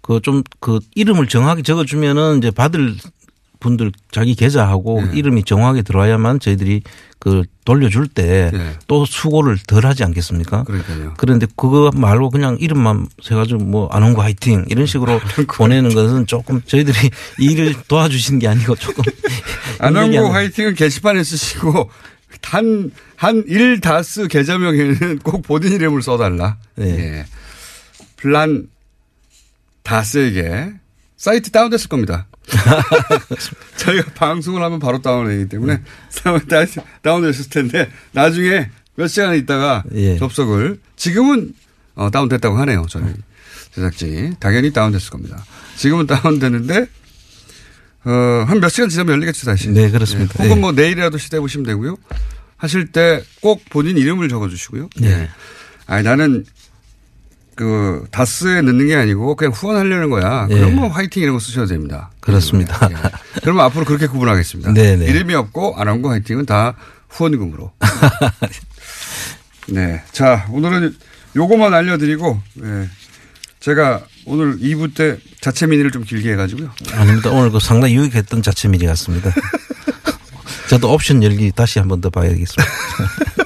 그 0.00 0.20
좀그 0.22 0.78
이름을 0.94 1.26
정확히 1.28 1.62
적어주면은 1.62 2.38
이제 2.38 2.50
받을 2.50 2.94
분들 3.64 3.90
자기 4.12 4.34
계좌하고 4.34 5.02
네. 5.02 5.18
이름이 5.18 5.44
정확하게 5.44 5.82
들어와야만 5.82 6.38
저희들이 6.40 6.82
그 7.18 7.42
돌려줄 7.64 8.08
때또 8.08 9.06
수고를 9.06 9.56
덜 9.66 9.86
하지 9.86 10.04
않겠습니까? 10.04 10.58
네. 10.58 10.64
그러니까요. 10.64 11.14
그런데 11.16 11.46
그거 11.56 11.90
말고 11.94 12.28
그냥 12.30 12.58
이름만 12.60 13.08
세가지고 13.22 13.64
뭐 13.64 13.88
안 13.90 14.02
온 14.02 14.14
거 14.14 14.20
화이팅 14.22 14.66
이런 14.68 14.84
식으로 14.86 15.18
보내는 15.48 15.94
것은 15.94 16.26
조금 16.26 16.60
저희들이 16.66 16.96
이 17.40 17.44
일을 17.52 17.74
도와주시는 17.88 18.38
게 18.40 18.48
아니고 18.48 18.76
조금 18.76 19.02
힘들게 19.08 19.78
안원고 19.80 20.16
하는- 20.18 20.30
화이팅은 20.32 20.74
게시판에 20.74 21.24
쓰시고 21.24 21.88
단, 22.42 22.90
한 23.16 23.42
1다스 23.46 24.28
계좌명에는 24.28 25.20
꼭 25.24 25.42
본인 25.42 25.72
이름을 25.72 26.02
써달라. 26.02 26.58
예. 26.80 27.24
플란 28.16 28.68
다스에게 29.82 30.72
사이트 31.16 31.50
다운됐을 31.50 31.88
겁니다. 31.88 32.26
저희가 33.76 34.10
방송을 34.14 34.62
하면 34.62 34.78
바로 34.78 35.00
다운되기 35.00 35.48
때문에 35.48 35.80
다운- 36.22 36.40
다운됐을 37.02 37.48
텐데 37.50 37.90
나중에 38.12 38.70
몇 38.96 39.08
시간 39.08 39.34
있다가 39.34 39.82
예. 39.94 40.16
접속을 40.18 40.78
지금은 40.96 41.52
어, 41.94 42.10
다운됐다고 42.10 42.56
하네요. 42.58 42.86
저희 42.88 43.04
제작진이. 43.74 44.34
당연히 44.40 44.72
다운됐을 44.72 45.10
겁니다. 45.10 45.44
지금은 45.76 46.06
다운됐는데 46.06 46.86
어, 48.06 48.10
한 48.46 48.60
몇 48.60 48.68
시간 48.68 48.88
지나면 48.88 49.14
열리겠죠, 49.16 49.46
다시. 49.46 49.68
네, 49.70 49.90
그렇습니다. 49.90 50.34
예. 50.40 50.44
혹은 50.44 50.56
예. 50.58 50.60
뭐 50.60 50.72
내일이라도 50.72 51.18
시도해 51.18 51.40
보시면 51.40 51.66
되고요. 51.66 51.96
하실 52.56 52.92
때 52.92 53.22
꼭 53.40 53.62
본인 53.70 53.96
이름을 53.98 54.28
적어 54.28 54.48
주시고요. 54.48 54.88
네. 54.98 55.28
아니, 55.86 56.02
나는 56.04 56.44
그 57.56 58.04
다스에 58.10 58.60
넣는 58.62 58.86
게 58.88 58.96
아니고 58.96 59.36
그냥 59.36 59.52
후원하려는 59.52 60.10
거야. 60.10 60.46
예. 60.50 60.54
그럼 60.56 60.74
뭐 60.76 60.88
화이팅 60.88 61.22
이런 61.22 61.34
거 61.34 61.40
쓰셔도 61.40 61.66
됩니다. 61.66 62.10
그렇습니다. 62.20 62.88
예. 62.90 62.96
그러면 63.42 63.64
앞으로 63.66 63.84
그렇게 63.84 64.06
구분하겠습니다. 64.06 64.72
네, 64.72 64.96
네. 64.96 65.06
이름이 65.06 65.34
없고 65.34 65.76
안 65.78 65.88
한거 65.88 66.10
화이팅은 66.10 66.46
다 66.46 66.74
후원금으로. 67.08 67.72
네. 69.68 70.02
자, 70.12 70.46
오늘은 70.50 70.94
요거만 71.36 71.72
알려드리고, 71.74 72.40
예. 72.64 72.88
제가 73.60 74.02
오늘 74.26 74.58
2부 74.58 74.94
때 74.94 75.16
자체 75.40 75.66
미니를 75.66 75.90
좀 75.90 76.04
길게 76.04 76.32
해가지고요. 76.32 76.70
아닙니다. 76.92 77.30
오늘 77.30 77.50
그 77.50 77.60
상당히 77.60 77.94
유익했던 77.96 78.42
자체 78.42 78.68
미리 78.68 78.86
같습니다. 78.86 79.32
저도 80.68 80.92
옵션 80.92 81.22
열기 81.22 81.50
다시 81.54 81.78
한 81.78 81.88
번 81.88 82.00
더 82.00 82.10
봐야겠습니다. 82.10 82.64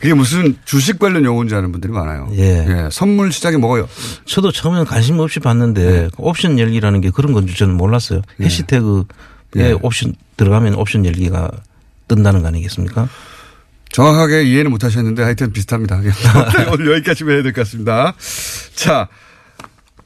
그게 0.00 0.14
무슨 0.14 0.56
주식 0.64 0.98
관련 0.98 1.24
용어인지 1.24 1.54
아는 1.54 1.72
분들이 1.72 1.92
많아요. 1.92 2.28
예. 2.32 2.88
선물 2.90 3.32
시장에 3.32 3.58
뭐가요? 3.58 3.88
저도 4.24 4.50
처음에는 4.50 4.86
관심 4.86 5.18
없이 5.18 5.40
봤는데 5.40 6.08
옵션 6.16 6.58
열기라는 6.58 7.00
게 7.02 7.10
그런 7.10 7.32
건줄 7.34 7.54
저는 7.54 7.76
몰랐어요. 7.76 8.22
예. 8.40 8.44
해시태그에 8.46 9.04
예. 9.56 9.72
옵션 9.82 10.14
들어가면 10.38 10.74
옵션 10.76 11.04
열기가 11.04 11.50
뜬다는 12.08 12.40
거 12.42 12.48
아니겠습니까? 12.48 13.08
정확하게 13.92 14.44
이해는 14.44 14.70
못 14.70 14.84
하셨는데 14.84 15.22
하여튼 15.22 15.52
비슷합니다. 15.52 16.00
오늘 16.72 16.92
여기까지만 16.92 17.34
해야 17.34 17.42
될 17.42 17.52
것 17.52 17.62
같습니다. 17.62 18.14
자, 18.74 19.08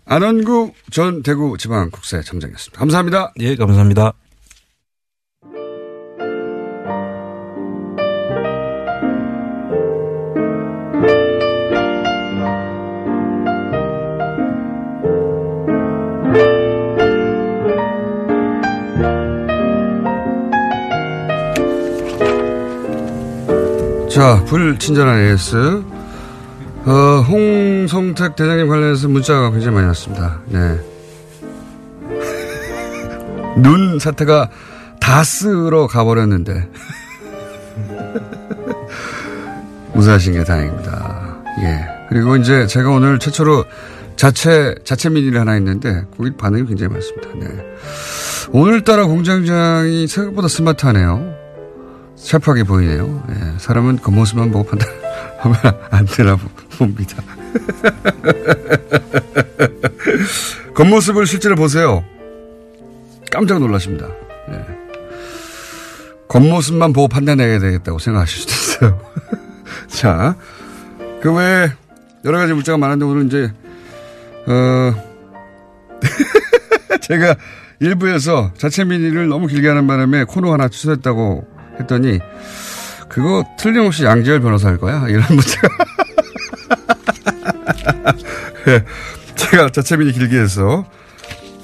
안원구 0.07 0.72
전 0.90 1.22
대구지방국세 1.22 2.22
청장이었습니다. 2.22 2.78
감사합니다. 2.78 3.33
예, 3.40 3.54
감사합니다. 3.57 4.12
자, 24.14 24.44
불친절한 24.44 25.18
AS. 25.18 25.57
어, 26.87 27.24
홍성택 27.29 28.37
대장님 28.37 28.68
관련해서 28.68 29.09
문자가 29.09 29.50
굉장히 29.50 29.74
많이 29.74 29.88
왔습니다. 29.88 30.40
네. 30.46 30.79
눈 33.61 33.98
사태가 33.98 34.50
다스로 35.00 35.88
가버렸는데. 35.88 36.68
무사하신 39.94 40.35
게 40.35 40.44
다행입니다. 40.44 41.42
예. 41.62 41.85
그리고 42.09 42.37
이제 42.37 42.68
제가 42.68 42.90
오늘 42.90 43.18
최초로 43.18 43.64
자체, 44.14 44.77
자체 44.85 45.11
미니를 45.11 45.40
하나 45.40 45.55
했는데, 45.55 46.05
거기 46.16 46.31
반응이 46.37 46.68
굉장히 46.68 46.92
많습니다. 46.92 47.31
네. 47.40 47.48
오늘따라 48.53 49.07
공장장이 49.07 50.07
생각보다 50.07 50.46
스마트하네요. 50.46 51.43
샤프하게 52.24 52.64
보이네요. 52.64 53.22
예, 53.28 53.54
사람은 53.58 53.98
겉모습만 53.98 54.50
보고 54.50 54.64
판단하면 54.64 55.56
안 55.90 56.06
되나 56.06 56.38
봅니다. 56.78 57.22
겉모습을 60.74 61.26
실제로 61.26 61.54
보세요. 61.54 62.02
깜짝 63.30 63.58
놀라십니다. 63.58 64.08
예. 64.48 64.64
겉모습만 66.28 66.94
보고 66.94 67.08
판단해야 67.08 67.58
되겠다고 67.58 67.98
생각하실 67.98 68.40
수도 68.40 68.52
있어요. 68.52 68.98
자, 69.88 70.34
그 71.20 71.30
외에 71.30 71.68
여러 72.24 72.38
가지 72.38 72.54
문자가 72.54 72.78
많은데 72.78 73.04
오늘 73.04 73.26
이제, 73.26 73.52
어, 74.46 74.94
제가 77.02 77.37
일부에서 77.80 78.54
자체 78.56 78.84
미니를 78.84 79.28
너무 79.28 79.46
길게 79.46 79.68
하는 79.68 79.87
바람에 79.87 80.24
코너 80.24 80.54
하나 80.54 80.68
취소했다고 80.68 81.52
했더니 81.80 82.20
그거 83.08 83.44
틀림없이 83.58 84.04
양지열 84.04 84.40
변호사일 84.40 84.78
거야 84.78 85.06
이런 85.08 85.24
문제가 85.28 85.68
예, 88.68 88.84
제가 89.37 89.70
자체 89.70 89.96
미니 89.96 90.12
길게 90.12 90.38
해서 90.38 90.84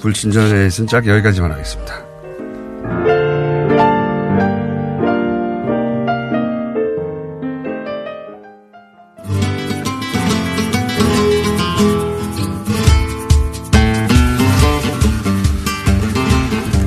불친절에 0.01 0.67
있은 0.67 0.87
짝 0.87 1.05
여기까지만 1.05 1.51
하겠습니다. 1.51 2.11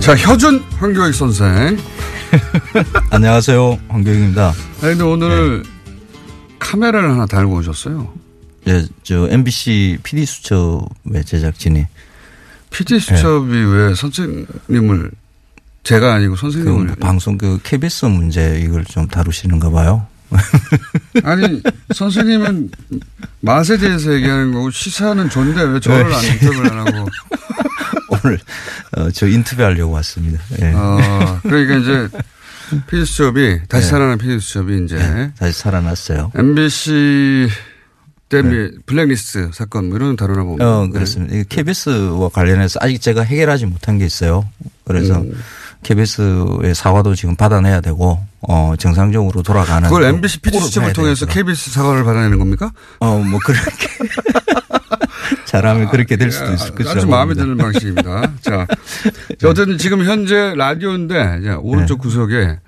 자, 0.04 0.14
효준 0.16 0.62
황교익 0.76 1.14
선생. 1.14 1.78
안녕하세요. 3.10 3.78
황교익입니다. 3.88 4.52
아니, 4.82 4.96
근데 4.96 5.04
오늘 5.04 5.62
카메라를 6.58 7.10
하나 7.10 7.26
달고 7.26 7.56
오셨어요. 7.56 8.12
예, 8.68 8.84
저 9.02 9.28
MBC 9.28 9.98
PD 10.02 10.24
수첩의 10.24 11.24
제작진이 11.26 11.86
PD 12.70 12.98
수첩이 12.98 13.56
왜 13.56 13.94
선생님을 13.94 15.10
제가 15.82 16.14
아니고 16.14 16.34
선생님을 16.36 16.86
그 16.86 16.94
방송 16.96 17.36
그 17.36 17.58
KBS 17.62 18.06
문제 18.06 18.58
이걸 18.60 18.84
좀 18.84 19.06
다루시는가 19.06 19.70
봐요. 19.70 20.06
아니 21.22 21.62
선생님은 21.94 22.70
맛에 23.40 23.76
대해서 23.76 24.12
얘기하는 24.14 24.52
거고 24.52 24.70
시사는 24.70 25.28
존데 25.28 25.62
왜 25.62 25.78
저를 25.78 26.12
안 26.12 26.24
인터뷰를 26.24 26.72
안 26.72 26.86
하고 26.86 27.08
오늘 28.24 28.38
어, 28.96 29.10
저 29.10 29.26
인터뷰하려고 29.26 29.92
왔습니다. 29.94 30.42
예. 30.62 30.72
어, 30.74 31.40
그러니까 31.42 31.76
이제 31.76 32.08
PD 32.88 33.04
수첩이 33.04 33.60
다시 33.68 33.84
네. 33.86 33.90
살아난 33.90 34.18
PD 34.18 34.40
수첩이 34.40 34.84
이제 34.84 34.96
네, 34.96 35.32
다시 35.38 35.58
살아났어요. 35.58 36.32
MBC 36.34 37.48
때문에 38.28 38.70
블랙리스트 38.86 39.50
사건 39.52 39.88
뭐 39.88 39.96
이런 39.96 40.16
거 40.16 40.24
다루나 40.24 40.42
봅니다. 40.44 40.66
어, 40.66 40.88
그렇습니다. 40.88 41.36
이 41.36 41.44
KBS와 41.48 42.30
관련해서 42.30 42.78
아직 42.82 43.00
제가 43.00 43.22
해결하지 43.22 43.66
못한 43.66 43.98
게 43.98 44.06
있어요. 44.06 44.48
그래서 44.84 45.18
음. 45.20 45.34
KBS의 45.82 46.74
사과도 46.74 47.14
지금 47.14 47.36
받아내야 47.36 47.82
되고, 47.82 48.18
어, 48.40 48.74
정상적으로 48.78 49.42
돌아가는. 49.42 49.86
그걸 49.86 50.04
MBC 50.04 50.40
꼴을 50.40 50.60
수첩을 50.62 50.92
통해서. 50.94 51.26
KBS 51.26 51.70
사과를 51.72 52.04
받아내는 52.04 52.38
겁니까? 52.38 52.72
어, 53.00 53.18
뭐 53.18 53.38
그렇게. 53.44 53.88
잘하면 55.54 55.88
그렇게 55.90 56.16
될 56.16 56.32
수도 56.32 56.52
있을 56.52 56.70
것이라고. 56.72 56.98
아주 56.98 57.06
마음에. 57.06 57.34
드는 57.34 57.56
방식입니다. 57.56 58.32
자, 58.42 58.66
어쨌든 59.44 59.78
지금 59.78 60.04
현재 60.04 60.52
라디오인데 60.56 61.54
오른쪽 61.60 62.00
구석에 62.00 62.58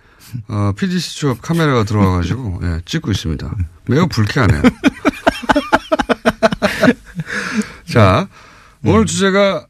어, 0.49 0.73
PD 0.77 0.99
수첩 1.01 1.43
카메라가 1.43 1.83
들어와가지고 1.85 2.61
예, 2.63 2.81
찍고 2.85 3.11
있습니다. 3.11 3.55
매우 3.89 4.07
불쾌하네요. 4.07 4.63
자, 7.91 8.29
오늘 8.85 9.05
주제가 9.07 9.67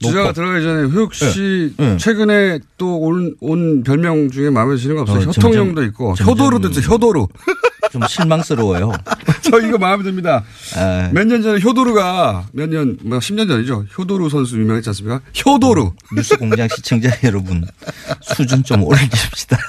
주제가 0.00 0.20
노포. 0.22 0.32
들어가기 0.32 0.62
전에 0.64 0.82
효육 0.90 1.12
씨 1.14 1.74
네, 1.76 1.90
네. 1.90 1.96
최근에 1.96 2.60
또 2.76 2.98
온 2.98 3.36
온 3.40 3.82
별명 3.84 4.30
중에 4.30 4.50
마음에 4.50 4.74
드시는 4.76 4.96
거 4.96 5.02
없어요? 5.02 5.18
어, 5.18 5.22
효통형도 5.22 5.74
점점- 5.74 5.84
있고 5.84 6.14
점점- 6.14 6.26
효도루도 6.38 6.68
있죠. 6.68 6.80
효도루. 6.92 7.26
좀 7.90 8.02
실망스러워요. 8.06 8.92
저 9.42 9.60
이거 9.60 9.78
마음에 9.78 10.02
듭니다. 10.02 10.42
아, 10.76 11.10
몇년 11.12 11.42
전에 11.42 11.60
효도루가 11.62 12.46
몇 12.52 12.68
년, 12.68 12.98
뭐 13.02 13.18
10년 13.18 13.48
전이죠. 13.48 13.86
효도루 13.96 14.28
선수 14.28 14.58
유명했지 14.58 14.88
않습니까? 14.90 15.20
효도루. 15.44 15.92
뉴스 16.14 16.36
공장 16.36 16.68
시청자 16.68 17.10
여러분, 17.24 17.64
수준 18.20 18.62
좀 18.64 18.82
올려줍시다. 18.84 19.56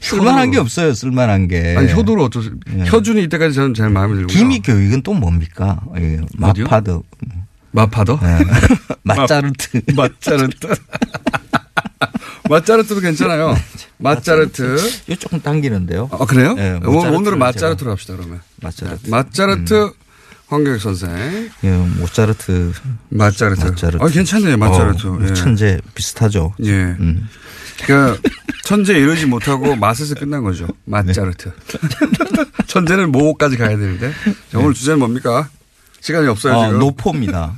쓸만한 0.00 0.50
게 0.50 0.58
없어요, 0.58 0.92
쓸만한 0.92 1.48
게. 1.48 1.74
아니, 1.76 1.92
효도루 1.92 2.24
어쩌 2.24 2.40
예. 2.76 2.84
효준이 2.90 3.22
이때까지 3.24 3.54
저는 3.54 3.74
제일 3.74 3.88
마음에 3.90 4.14
들고. 4.14 4.28
기미 4.28 4.60
교육은 4.60 5.02
또 5.02 5.14
뭡니까? 5.14 5.80
예? 5.96 6.20
마파드. 6.36 7.00
마파더? 7.70 8.20
예. 8.22 8.44
마짜르트. 9.02 9.80
마짜르트. 9.94 10.68
마짜르트도 12.48 13.00
괜찮아요. 13.00 13.54
마짜르트. 13.98 14.76
이거 15.06 15.16
조금 15.16 15.40
당기는데요. 15.40 16.08
아, 16.12 16.24
그래요? 16.24 16.54
예, 16.58 16.80
오늘, 16.84 17.14
오늘은 17.14 17.38
마짜르트로 17.38 17.90
합시다, 17.90 18.14
그러면. 18.16 18.40
마짜르트. 18.60 19.08
마짜르트 19.08 19.92
황교익 20.48 20.80
선생. 20.80 21.50
예, 21.64 21.70
모짜르트. 21.98 22.72
마짜르트. 23.08 23.64
마짜르트. 23.64 24.04
아, 24.04 24.08
괜찮네요, 24.08 24.56
마짜르트. 24.58 25.06
어, 25.06 25.18
예. 25.22 25.32
천재 25.32 25.80
비슷하죠. 25.94 26.54
예. 26.64 26.70
음. 26.72 27.28
그러니까 27.84 28.18
천재 28.62 28.98
이루지 28.98 29.26
못하고 29.26 29.76
맛에서 29.76 30.14
끝난 30.14 30.42
거죠. 30.44 30.68
마짜르트. 30.84 31.52
천재는 32.66 33.12
모까지 33.12 33.56
가야 33.56 33.70
되는데. 33.70 34.12
자, 34.50 34.58
오늘 34.58 34.74
주제는 34.74 34.98
뭡니까? 34.98 35.48
시간이 36.00 36.28
없어요, 36.28 36.54
어, 36.54 36.66
지금. 36.66 36.78
노포입니다. 36.80 37.54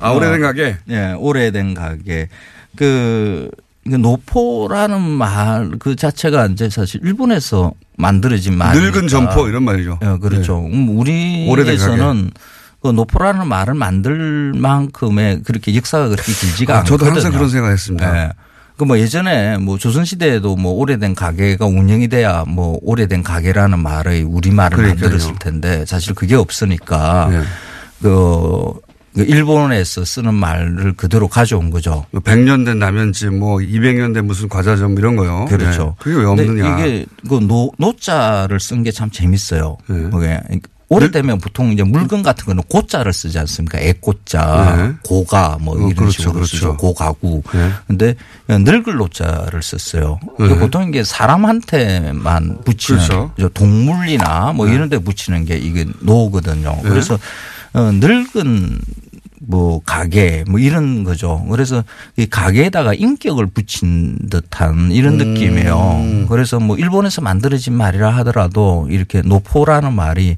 아, 0.00 0.10
오래된 0.10 0.42
어, 0.42 0.46
가게? 0.46 0.78
예, 0.88 1.12
오래된 1.16 1.74
가게. 1.74 2.28
그, 2.76 3.48
그 3.50 3.50
노포라는 3.84 5.00
말 5.00 5.70
그 5.78 5.96
자체가 5.96 6.46
이제 6.46 6.68
사실 6.70 7.00
일본에서 7.02 7.72
만들어진 7.96 8.56
말이니까. 8.56 8.90
늙은 8.90 9.08
점포 9.08 9.48
이런 9.48 9.62
말이죠. 9.64 9.98
예, 10.02 10.18
그렇죠. 10.20 10.60
음, 10.66 10.88
오래된 10.98 11.48
우리에서는 11.74 12.30
그 12.82 12.88
노포라는 12.88 13.46
말을 13.46 13.74
만들 13.74 14.52
만큼의 14.56 15.42
그렇게 15.44 15.74
역사가 15.74 16.08
그렇게 16.08 16.32
길지가 16.32 16.74
아, 16.74 16.78
않거든요. 16.78 16.98
저도 16.98 17.10
항상 17.10 17.32
그런 17.32 17.48
생각을 17.48 17.72
했습니다. 17.72 18.24
예. 18.24 18.30
그뭐 18.76 18.98
예전에 18.98 19.58
뭐 19.58 19.78
조선시대에도 19.78 20.56
뭐 20.56 20.72
오래된 20.72 21.14
가게가 21.14 21.66
운영이 21.66 22.08
돼야 22.08 22.44
뭐 22.46 22.78
오래된 22.82 23.22
가게라는 23.22 23.78
말의 23.78 24.22
우리말을 24.22 24.76
그러니까요. 24.76 25.10
만들었을 25.10 25.38
텐데 25.38 25.84
사실 25.86 26.14
그게 26.14 26.34
없으니까 26.34 27.28
예. 27.32 27.42
그, 28.00 28.08
그 28.08 28.72
일본에서 29.14 30.04
쓰는 30.04 30.34
말을 30.34 30.94
그대로 30.96 31.28
가져온 31.28 31.70
거죠. 31.70 32.06
100년 32.14 32.64
된 32.64 32.78
라면집, 32.78 33.34
뭐 33.34 33.58
200년 33.58 34.14
된 34.14 34.26
무슨 34.26 34.48
과자점 34.48 34.96
이런 34.98 35.16
거요. 35.16 35.44
그렇죠. 35.46 35.96
예. 35.98 36.02
그게 36.02 36.16
왜 36.16 36.24
없느냐. 36.24 36.78
이게 36.78 37.06
그 37.28 37.34
노, 37.46 37.70
노자를 37.78 38.58
쓴 38.60 38.82
게 38.82 38.90
참 38.92 39.10
재밌어요. 39.10 39.76
네. 39.86 40.10
그게 40.10 40.40
오래되면 40.88 41.38
보통 41.38 41.72
이제 41.72 41.82
물건 41.82 42.22
같은 42.22 42.44
거는 42.44 42.62
고자를 42.68 43.14
쓰지 43.14 43.38
않습니까? 43.38 43.78
옛 43.80 44.16
고자, 44.16 44.76
네. 44.76 44.94
고가 45.02 45.56
뭐 45.58 45.74
어, 45.74 45.78
이런 45.78 45.94
그렇죠, 45.94 46.10
식으로 46.12 46.32
그렇죠. 46.34 46.56
쓰죠. 46.56 46.76
고가구. 46.76 47.42
네. 47.54 47.70
근데 47.86 48.14
늙을 48.48 48.96
노자를 48.96 49.62
썼어요. 49.62 50.20
네. 50.38 50.48
보통 50.58 50.88
이게 50.88 51.02
사람한테만 51.02 52.58
붙이는 52.64 53.00
그렇죠. 53.00 53.32
저 53.38 53.48
동물이나 53.48 54.52
뭐 54.52 54.66
네. 54.66 54.74
이런 54.74 54.88
데 54.90 54.98
붙이는 54.98 55.44
게 55.46 55.56
이게 55.56 55.86
노거든요. 56.00 56.78
네. 56.82 56.88
그래서 56.88 57.18
어, 57.72 57.90
늙은 57.90 58.78
뭐 59.46 59.80
가게 59.84 60.44
뭐 60.48 60.60
이런 60.60 61.04
거죠. 61.04 61.44
그래서 61.50 61.82
이 62.16 62.26
가게에다가 62.26 62.94
인격을 62.94 63.46
붙인 63.46 64.16
듯한 64.30 64.92
이런 64.92 65.20
음. 65.20 65.34
느낌이에요. 65.34 66.26
그래서 66.28 66.60
뭐 66.60 66.76
일본에서 66.76 67.22
만들어진 67.22 67.72
말이라 67.74 68.10
하더라도 68.18 68.86
이렇게 68.90 69.22
노포라는 69.22 69.92
말이 69.92 70.36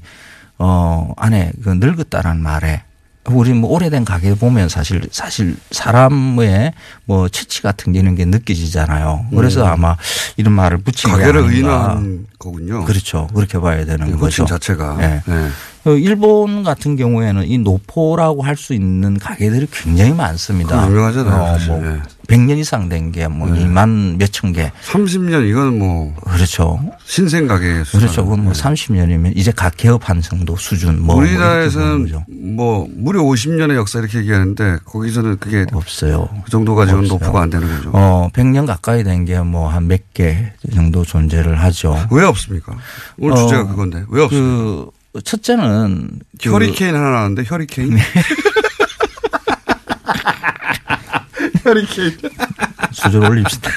어 0.57 1.13
안에 1.17 1.51
그 1.63 1.69
늙었다라는 1.69 2.41
말에 2.41 2.83
우리 3.27 3.53
뭐 3.53 3.71
오래된 3.71 4.05
가게 4.05 4.35
보면 4.35 4.69
사실 4.69 5.01
사실 5.11 5.55
사람의 5.71 6.73
뭐 7.05 7.27
체치 7.29 7.61
같은 7.61 7.93
게 7.93 7.99
이런 7.99 8.15
게 8.15 8.25
느껴지잖아요. 8.25 9.27
그래서 9.31 9.65
음. 9.65 9.71
아마 9.71 9.97
이런 10.37 10.53
말을 10.53 10.79
붙인 10.79 11.11
게 11.11 11.17
가게를. 11.17 11.41
의인화한 11.41 12.27
거군요. 12.37 12.85
그렇죠. 12.85 13.27
그렇게 13.33 13.59
봐야 13.59 13.83
되는 13.85 14.09
이 14.09 14.11
거죠. 14.13 14.45
자체가. 14.45 14.97
네. 14.97 15.21
네. 15.25 15.49
어, 15.85 15.91
일본 15.91 16.63
같은 16.63 16.95
경우에는 16.95 17.47
이 17.47 17.57
노포라고 17.59 18.41
할 18.41 18.55
수 18.55 18.73
있는 18.73 19.19
가게들이 19.19 19.67
굉장히 19.71 20.13
많습니다. 20.13 20.87
유명하잖아요, 20.89 21.43
어. 21.43 21.57
뭐 21.67 21.79
네. 21.81 21.99
100년 22.27 22.57
이상 22.57 22.89
된 22.89 23.11
게뭐 23.11 23.49
네. 23.51 23.65
2만 23.65 24.15
몇천 24.17 24.53
개. 24.53 24.71
30년 24.87 25.47
이건 25.47 25.77
뭐 25.77 26.15
그렇죠. 26.23 26.79
신생 27.05 27.45
가게 27.47 27.83
그렇죠. 27.91 28.23
그건 28.23 28.45
뭐 28.45 28.53
30년이면 28.53 29.33
이제 29.35 29.51
각 29.55 29.75
개업한 29.77 30.21
정도 30.21 30.55
수준 30.55 30.99
뭐. 31.01 31.15
뭐 31.17 31.23
우리나라에서는 31.23 32.03
거죠. 32.03 32.23
뭐 32.29 32.87
무려 32.95 33.21
50년의 33.21 33.75
역사 33.75 33.99
이렇게 33.99 34.19
얘기하는데 34.19 34.77
거기서는 34.85 35.37
그게 35.39 35.65
없어요. 35.73 36.29
그 36.45 36.49
정도 36.49 36.73
가지고는 36.73 37.05
없어요. 37.11 37.19
노포가 37.19 37.43
안 37.43 37.49
되는 37.51 37.67
거죠. 37.67 37.91
어, 37.93 38.29
100년 38.33 38.65
가까이 38.65 39.03
된 39.03 39.25
게 39.25 39.35
뭐 39.43 39.67
한 39.69 39.83
몇 39.87 40.01
개 40.13 40.53
정도 40.73 41.03
존재를 41.03 41.61
하죠. 41.61 41.95
왜 42.09 42.23
없습니까? 42.23 42.73
오늘 43.19 43.33
어, 43.33 43.37
주제가 43.41 43.67
그건데 43.67 44.03
왜 44.09 44.23
없습니까? 44.23 44.47
그 44.57 44.89
첫째는 45.21 46.19
그 46.41 46.51
허리케인 46.51 46.95
하나 46.95 47.09
나왔는데 47.11 47.43
허리케인. 47.43 47.97
허리케인. 51.65 52.17
수준 52.91 53.25
올립시다. 53.25 53.69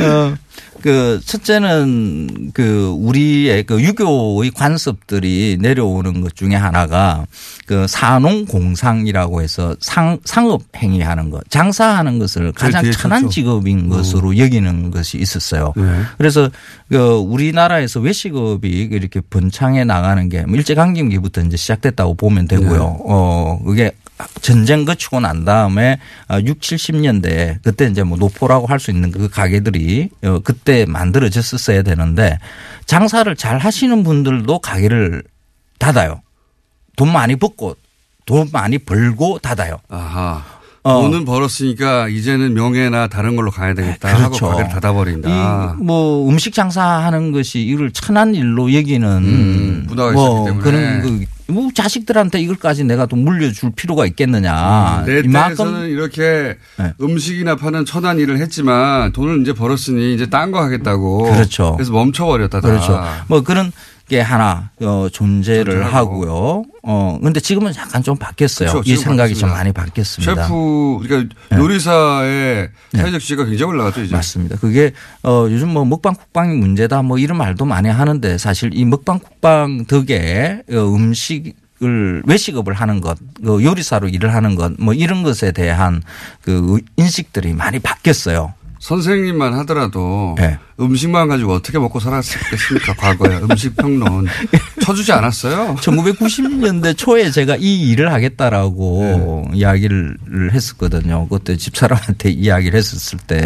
어, 0.00 0.34
그 0.82 1.20
첫째는 1.24 2.50
그 2.52 2.88
우리의 2.98 3.62
그 3.62 3.80
유교의 3.80 4.50
관습들이 4.50 5.56
내려오는 5.60 6.20
것 6.20 6.34
중에 6.34 6.54
하나가 6.54 7.24
그 7.66 7.86
산농 7.86 8.46
공상이라고 8.46 9.42
해서 9.42 9.76
상 9.80 10.18
상업 10.24 10.62
행위하는 10.76 11.30
것, 11.30 11.48
장사하는 11.48 12.18
것을 12.18 12.52
가장 12.52 12.90
천한. 12.90 13.30
직업인 13.30 13.88
것으로 13.88 14.36
여기는 14.36 14.90
것이 14.90 15.18
있었어요. 15.18 15.72
네. 15.76 16.02
그래서 16.18 16.50
그 16.90 16.98
우리나라에서 16.98 18.00
외식업이 18.00 18.68
이렇게 18.68 19.20
번창해 19.20 19.84
나가는 19.84 20.28
게뭐 20.28 20.54
일제 20.56 20.74
강점기부터 20.74 21.42
이제 21.42 21.56
시작됐다고 21.56 22.14
보면 22.14 22.48
되고요. 22.48 22.78
네. 22.78 22.96
어 23.06 23.60
그게 23.64 23.92
전쟁 24.40 24.84
거치고 24.84 25.20
난 25.20 25.44
다음에 25.44 25.98
6, 26.44 26.60
70년대 26.60 27.58
그때 27.62 27.86
이제 27.86 28.02
뭐 28.02 28.18
노포라고 28.18 28.66
할 28.66 28.78
수 28.78 28.90
있는 28.90 29.10
그 29.12 29.28
가게들이 29.28 30.08
어, 30.24 30.38
그때 30.42 30.84
만들어졌었어야 30.86 31.82
되는데 31.82 32.38
장사를 32.86 33.34
잘 33.36 33.58
하시는 33.58 34.02
분들도 34.02 34.58
가게를 34.58 35.22
닫아요. 35.78 36.20
돈 36.96 37.12
많이 37.12 37.36
벌고 37.36 37.76
돈 38.26 38.48
많이 38.52 38.78
벌고 38.78 39.38
닫아요. 39.40 39.78
아하. 39.88 40.42
어. 40.84 41.00
돈은 41.02 41.24
벌었으니까 41.24 42.08
이제는 42.08 42.54
명예나 42.54 43.06
다른 43.06 43.36
걸로 43.36 43.52
가야 43.52 43.72
되겠다 43.74 44.08
하고 44.08 44.30
그렇죠. 44.30 44.48
가게를 44.48 44.70
닫아버린다. 44.70 45.76
이뭐 45.80 46.28
음식 46.28 46.52
장사하는 46.54 47.30
것이 47.30 47.62
이걸 47.62 47.92
천한 47.92 48.34
일로 48.34 48.72
여기는 48.74 49.08
음, 49.08 49.84
문화가 49.86 50.10
뭐 50.10 50.50
있었기 50.50 50.64
때문에. 50.64 50.64
그런 50.64 51.02
그, 51.20 51.24
뭐 51.52 51.70
자식들한테 51.74 52.40
이걸까지 52.40 52.84
내가 52.84 53.06
또 53.06 53.16
물려줄 53.16 53.72
필요가 53.76 54.06
있겠느냐. 54.06 55.04
내 55.06 55.20
이만큼 55.20 55.56
때에서는 55.56 55.88
이렇게 55.90 56.56
네. 56.78 56.92
음식이나 57.00 57.56
파는 57.56 57.84
천한 57.84 58.18
일을 58.18 58.38
했지만 58.38 59.12
돈을 59.12 59.42
이제 59.42 59.52
벌었으니 59.52 60.14
이제 60.14 60.26
딴 60.26 60.50
거 60.50 60.62
하겠다고. 60.62 61.22
그렇죠. 61.32 61.74
그래서 61.76 61.92
멈춰버렸다. 61.92 62.60
다. 62.60 62.68
그렇죠. 62.68 63.02
뭐 63.28 63.42
그런 63.42 63.72
게 64.08 64.20
하나 64.20 64.70
어, 64.82 65.08
존재를. 65.10 65.84
하고요. 65.94 66.64
어 66.82 67.18
근데 67.22 67.38
지금은 67.40 67.72
약간 67.76 68.02
좀 68.02 68.16
바뀌었어요. 68.16 68.70
그렇죠. 68.72 68.90
이 68.92 68.96
생각이 68.96 69.34
좀 69.34 69.48
바뀌었습니다. 69.50 69.56
많이 69.56 69.72
바뀌었습니다. 69.72 70.34
셰프, 70.34 70.98
그러니까 71.02 71.34
네. 71.50 71.56
요리사의 71.58 72.68
사회적 72.94 73.20
지위가 73.20 73.44
굉장히 73.44 73.70
올라갔죠, 73.72 74.02
이제. 74.02 74.14
맞습니다. 74.14 74.56
그게 74.56 74.92
어 75.22 75.46
요즘 75.48 75.68
뭐 75.68 75.84
먹방 75.84 76.14
쿡방이 76.14 76.56
문제다 76.56 77.02
뭐 77.02 77.18
이런 77.18 77.38
말도 77.38 77.64
많이 77.64 77.88
하는데 77.88 78.36
사실 78.38 78.70
이 78.74 78.84
먹방 78.84 79.18
쿡방 79.20 79.86
덕에 79.86 80.62
어, 80.70 80.74
음식 80.94 81.54
을 81.84 82.22
외식업을 82.26 82.74
하는 82.74 83.00
것, 83.00 83.18
그 83.44 83.64
요리사로 83.64 84.08
일을 84.08 84.32
하는 84.34 84.54
것 84.54 84.72
뭐 84.78 84.94
이런 84.94 85.24
것에 85.24 85.50
대한 85.50 86.00
그 86.40 86.78
인식들이 86.96 87.54
많이 87.54 87.80
바뀌었어요. 87.80 88.54
선생님만 88.86 89.54
하더라도 89.60 90.34
네. 90.36 90.58
음식만 90.80 91.28
가지고 91.28 91.52
어떻게 91.52 91.78
먹고 91.78 92.00
살았겠습니까? 92.00 92.94
과거에 92.94 93.36
음식 93.38 93.76
평론 93.76 94.26
쳐주지 94.84 95.12
않았어요. 95.12 95.76
1990년대 95.76 96.96
초에 96.98 97.30
제가 97.30 97.54
이 97.60 97.90
일을 97.90 98.12
하겠다라고 98.12 99.44
네. 99.52 99.58
이야기를 99.58 100.50
했었거든요. 100.52 101.28
그때 101.28 101.56
집사람한테 101.56 102.30
이야기를 102.30 102.76
했었을 102.76 103.20
때이 103.20 103.40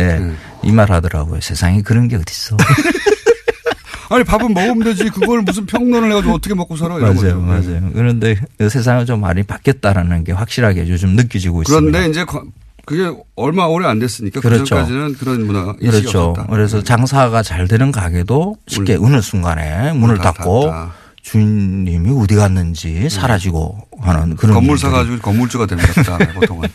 네. 0.62 0.72
말 0.72 0.91
하더라고요. 0.91 1.41
세상에 1.43 1.82
그런 1.82 2.09
게 2.09 2.16
어딨어. 2.16 2.57
아니 4.09 4.24
밥은 4.24 4.55
먹으면 4.55 4.84
되지 4.84 5.11
그걸 5.11 5.43
무슨 5.43 5.66
평론을 5.66 6.11
해가지고 6.12 6.32
어떻게 6.32 6.55
먹고 6.55 6.76
살아 6.76 6.97
이런 6.97 7.14
맞아요, 7.14 7.45
거죠. 7.45 7.68
맞아요. 7.70 7.91
그런데 7.93 8.37
세상은 8.70 9.05
좀 9.05 9.20
많이 9.20 9.43
바뀌었다라는 9.43 10.24
게 10.24 10.32
확실하게 10.32 10.89
요즘 10.89 11.11
느껴지고 11.14 11.61
있습니다. 11.62 11.91
그런데 11.91 12.09
이제 12.11 12.24
거- 12.24 12.45
그게 12.87 13.12
얼마 13.34 13.64
오래 13.64 13.87
안 13.87 13.99
됐으니까 13.99 14.41
그 14.41 14.49
그렇죠. 14.49 14.64
전까지는 14.64 15.14
그런 15.14 15.45
문화 15.45 15.72
그렇죠. 15.74 16.30
없었다. 16.30 16.47
그래서 16.49 16.82
장사가 16.82 17.43
잘 17.43 17.66
되는 17.66 17.91
가게도 17.91 18.57
쉽게 18.68 18.95
어느 18.95 19.20
순간에 19.20 19.93
문을 19.93 20.18
다 20.18 20.32
닫고 20.32 20.70
닫다. 20.70 20.95
주인님이 21.20 22.16
어디 22.22 22.37
갔는지 22.37 23.11
사라지고 23.11 23.89
하는 23.99 24.37
그런 24.37 24.55
건물 24.55 24.78
사가지고 24.78 25.18
건물주가 25.18 25.66
됩니다. 25.66 26.16
보통은. 26.34 26.68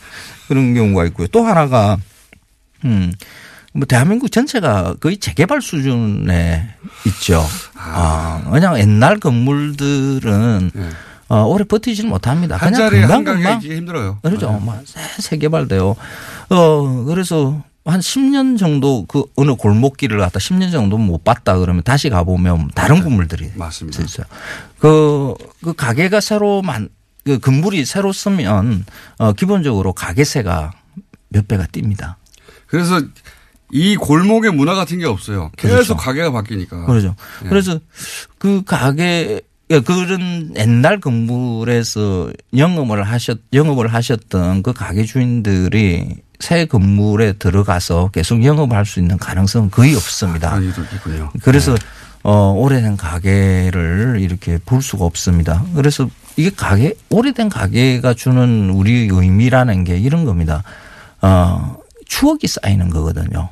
그런 0.49 0.73
경우가 0.73 1.05
있고요. 1.05 1.27
또 1.27 1.45
하나가 1.45 1.97
음. 2.83 3.13
뭐 3.73 3.85
대한민국 3.85 4.29
전체가 4.33 4.95
거의 4.99 5.15
재개발 5.17 5.61
수준에 5.61 6.75
있죠. 7.05 7.41
아, 7.75 8.43
그냥 8.51 8.77
옛날 8.79 9.17
건물들은 9.17 10.71
어, 11.31 11.45
오래 11.45 11.63
버티지는 11.63 12.09
못합니다. 12.09 12.57
한 12.57 12.73
그냥 12.73 12.89
자리에 12.89 13.03
한 13.03 13.23
금방 13.23 13.35
금방 13.35 13.61
힘들어요. 13.61 14.19
그렇죠. 14.21 14.51
막 14.59 14.81
새, 14.85 14.99
새 15.21 15.37
개발돼요. 15.37 15.95
어, 16.49 17.03
그래서 17.05 17.63
한 17.85 18.01
10년 18.01 18.59
정도 18.59 19.05
그 19.05 19.23
어느 19.37 19.55
골목길을 19.55 20.17
갔다 20.17 20.39
10년 20.39 20.73
정도 20.73 20.97
못 20.97 21.23
봤다 21.23 21.57
그러면 21.57 21.83
다시 21.83 22.09
가보면 22.09 22.71
다른 22.75 23.01
건물들이 23.01 23.49
맞습니다. 23.55 24.03
있어요. 24.03 24.25
그, 24.77 25.33
그 25.63 25.71
가게가 25.71 26.19
새로 26.19 26.61
만, 26.61 26.89
그 27.23 27.39
건물이 27.39 27.85
새로 27.85 28.11
쓰면 28.11 28.83
어, 29.19 29.31
기본적으로 29.31 29.93
가게세가 29.93 30.73
몇 31.29 31.47
배가 31.47 31.65
뜁니다. 31.67 32.15
그래서 32.67 33.01
이 33.71 33.95
골목의 33.95 34.51
문화 34.51 34.75
같은 34.75 34.99
게 34.99 35.05
없어요. 35.05 35.49
계속 35.55 35.75
그렇죠. 35.75 35.95
가게가 35.95 36.33
바뀌니까. 36.33 36.87
그러죠. 36.87 37.15
예. 37.45 37.47
그래서 37.47 37.79
그 38.37 38.63
가게 38.65 39.03
예, 39.03 39.41
그런 39.79 40.53
옛날 40.57 40.99
건물에서 40.99 42.31
영업을 42.55 43.03
하셨 43.03 43.39
영업을 43.53 43.93
하셨던 43.93 44.63
그 44.63 44.73
가게 44.73 45.05
주인들이 45.05 46.17
새 46.39 46.65
건물에 46.65 47.33
들어가서 47.33 48.09
계속 48.09 48.43
영업할 48.43 48.85
수 48.85 48.99
있는 48.99 49.17
가능성은 49.17 49.71
거의 49.71 49.95
없습니다. 49.95 50.57
일도 50.57 50.81
있군요. 50.81 51.31
그래서 51.43 51.75
어 52.23 52.51
오래된 52.51 52.97
가게를 52.97 54.17
이렇게 54.19 54.59
볼 54.65 54.81
수가 54.81 55.05
없습니다. 55.05 55.63
그래서 55.75 56.09
이게 56.35 56.49
가게 56.49 56.93
오래된 57.09 57.49
가게가 57.49 58.13
주는 58.13 58.69
우리 58.71 59.07
의미라는 59.11 59.83
게 59.83 59.97
이런 59.97 60.25
겁니다. 60.25 60.63
어 61.21 61.77
추억이 62.05 62.47
쌓이는 62.47 62.89
거거든요. 62.89 63.49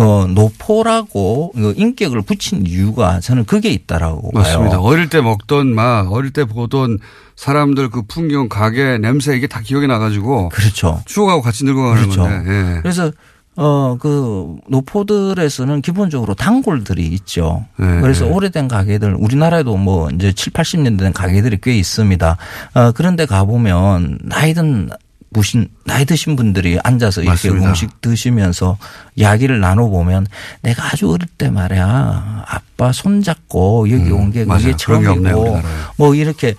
어 0.00 0.26
노포라고 0.26 1.52
그 1.54 1.74
인격을 1.76 2.22
붙인 2.22 2.66
이유가 2.66 3.20
저는 3.20 3.44
그게 3.44 3.68
있다라고 3.70 4.30
맞습니다. 4.32 4.78
봐요. 4.78 4.86
어릴 4.86 5.10
때 5.10 5.20
먹던 5.20 5.74
맛, 5.74 6.06
어릴 6.10 6.32
때 6.32 6.44
보던 6.44 6.98
사람들 7.36 7.90
그 7.90 8.02
풍경, 8.02 8.48
가게, 8.48 8.96
냄새 8.98 9.36
이게 9.36 9.46
다 9.46 9.60
기억이 9.60 9.86
나가지고. 9.86 10.48
그렇죠. 10.50 11.02
추억하고 11.04 11.42
같이 11.42 11.64
늙어가는 11.64 12.02
그렇죠. 12.02 12.22
건데. 12.22 12.50
예. 12.50 12.80
그래서 12.82 13.12
어 13.56 13.96
그 14.00 14.56
노포들에서는 14.68 15.82
기본적으로 15.82 16.34
단골들이 16.34 17.04
있죠. 17.08 17.66
네, 17.76 18.00
그래서 18.00 18.24
네. 18.24 18.30
오래된 18.30 18.68
가게들 18.68 19.14
우리나라에도 19.18 19.76
뭐 19.76 20.08
이제 20.10 20.32
7, 20.32 20.52
80년대 20.52 20.98
된 21.00 21.12
가게들이 21.12 21.58
꽤 21.62 21.76
있습니다. 21.76 22.36
어 22.74 22.92
그런데 22.92 23.26
가 23.26 23.44
보면 23.44 24.18
나이든 24.22 24.90
무신 25.30 25.68
나이 25.84 26.04
드신 26.04 26.34
분들이 26.36 26.78
앉아서 26.82 27.22
이렇게 27.22 27.48
맞습니다. 27.48 27.68
음식 27.68 28.00
드시면서 28.00 28.78
이야기를 29.14 29.60
나눠 29.60 29.88
보면 29.88 30.26
내가 30.62 30.86
아주 30.86 31.10
어릴 31.10 31.28
때 31.38 31.50
말이야 31.50 32.44
아빠 32.46 32.92
손 32.92 33.22
잡고 33.22 33.88
여기 33.90 34.10
온게 34.10 34.42
음, 34.42 34.48
맞아요. 34.48 34.60
그게 34.60 34.70
게 34.72 34.76
처음이고. 34.76 35.62
뭐 35.96 36.14
이렇게 36.14 36.54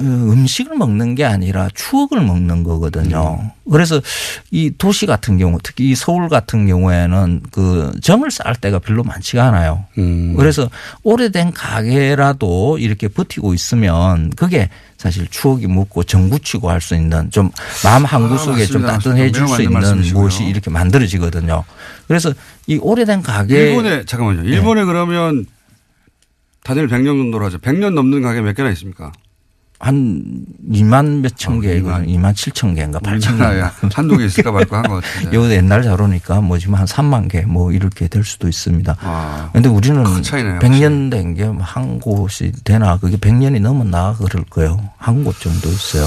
음식을 0.00 0.76
먹는 0.76 1.14
게 1.14 1.24
아니라 1.24 1.68
추억을 1.74 2.20
먹는 2.20 2.64
거거든요. 2.64 3.38
음. 3.40 3.50
그래서 3.70 4.00
이 4.50 4.70
도시 4.76 5.06
같은 5.06 5.38
경우 5.38 5.58
특히 5.62 5.90
이 5.90 5.94
서울 5.94 6.28
같은 6.28 6.66
경우에는 6.66 7.42
그 7.50 7.92
정을 8.02 8.30
쌓을 8.30 8.54
때가 8.56 8.78
별로 8.78 9.02
많지가 9.02 9.44
않아요. 9.48 9.84
음. 9.98 10.34
그래서 10.36 10.68
오래된 11.02 11.52
가게라도 11.52 12.78
이렇게 12.78 13.08
버티고 13.08 13.54
있으면 13.54 14.30
그게 14.36 14.68
사실 14.98 15.26
추억이 15.28 15.66
묻고 15.66 16.04
정붙이고 16.04 16.70
할 16.70 16.80
수 16.80 16.94
있는 16.94 17.30
좀 17.30 17.50
마음 17.82 18.04
한 18.04 18.28
구석에 18.28 18.66
좀 18.66 18.82
맞습니다. 18.82 18.92
따뜻해 19.14 19.32
줄 19.32 19.44
매우 19.44 19.54
수 19.56 19.62
있는 19.62 19.72
말씀이시고요. 19.80 20.20
무엇이 20.20 20.44
이렇게 20.44 20.70
만들어지거든요. 20.70 21.64
그래서 22.06 22.32
이 22.66 22.78
오래된 22.80 23.22
가게 23.22 23.70
일본에 23.70 24.04
잠깐만요. 24.04 24.42
네. 24.42 24.48
일본에 24.50 24.84
그러면 24.84 25.46
다들 26.64 26.86
100년 26.88 27.06
정도로 27.06 27.46
하죠. 27.46 27.58
100년 27.58 27.94
넘는 27.94 28.22
가게 28.22 28.40
몇 28.42 28.54
개나 28.54 28.70
있습니까? 28.70 29.10
한 29.78 30.22
2만 30.70 31.20
몇천 31.20 31.58
어, 31.58 31.60
개, 31.60 31.80
2만, 31.82 32.06
2만 32.08 32.32
7천 32.32 32.74
개인가 32.74 32.98
8천 33.00 33.32
우리나라에 33.32 33.60
개. 33.80 33.88
한두 33.92 34.16
개 34.16 34.24
있을까 34.24 34.50
말까 34.52 34.78
한 34.78 34.82
것 34.84 35.02
같은데. 35.04 35.36
이거 35.36 35.50
옛날 35.50 35.82
자료니까 35.82 36.40
뭐 36.40 36.58
지금 36.58 36.74
한 36.76 36.86
3만 36.86 37.28
개 37.30 37.42
뭐 37.46 37.72
이렇게 37.72 38.08
될 38.08 38.24
수도 38.24 38.48
있습니다. 38.48 38.96
아, 39.00 39.50
근데 39.52 39.68
우리는 39.68 40.02
큰 40.04 40.22
차이네요, 40.22 40.58
100년 40.60 41.10
된 41.10 41.34
게 41.34 41.44
한 41.60 42.00
곳이 42.00 42.52
되나 42.64 42.96
그게 42.98 43.16
100년이 43.18 43.60
넘었나 43.60 44.16
그럴 44.18 44.44
거예요. 44.44 44.80
한 44.98 45.22
곳 45.24 45.38
정도 45.40 45.68
있어요. 45.68 46.06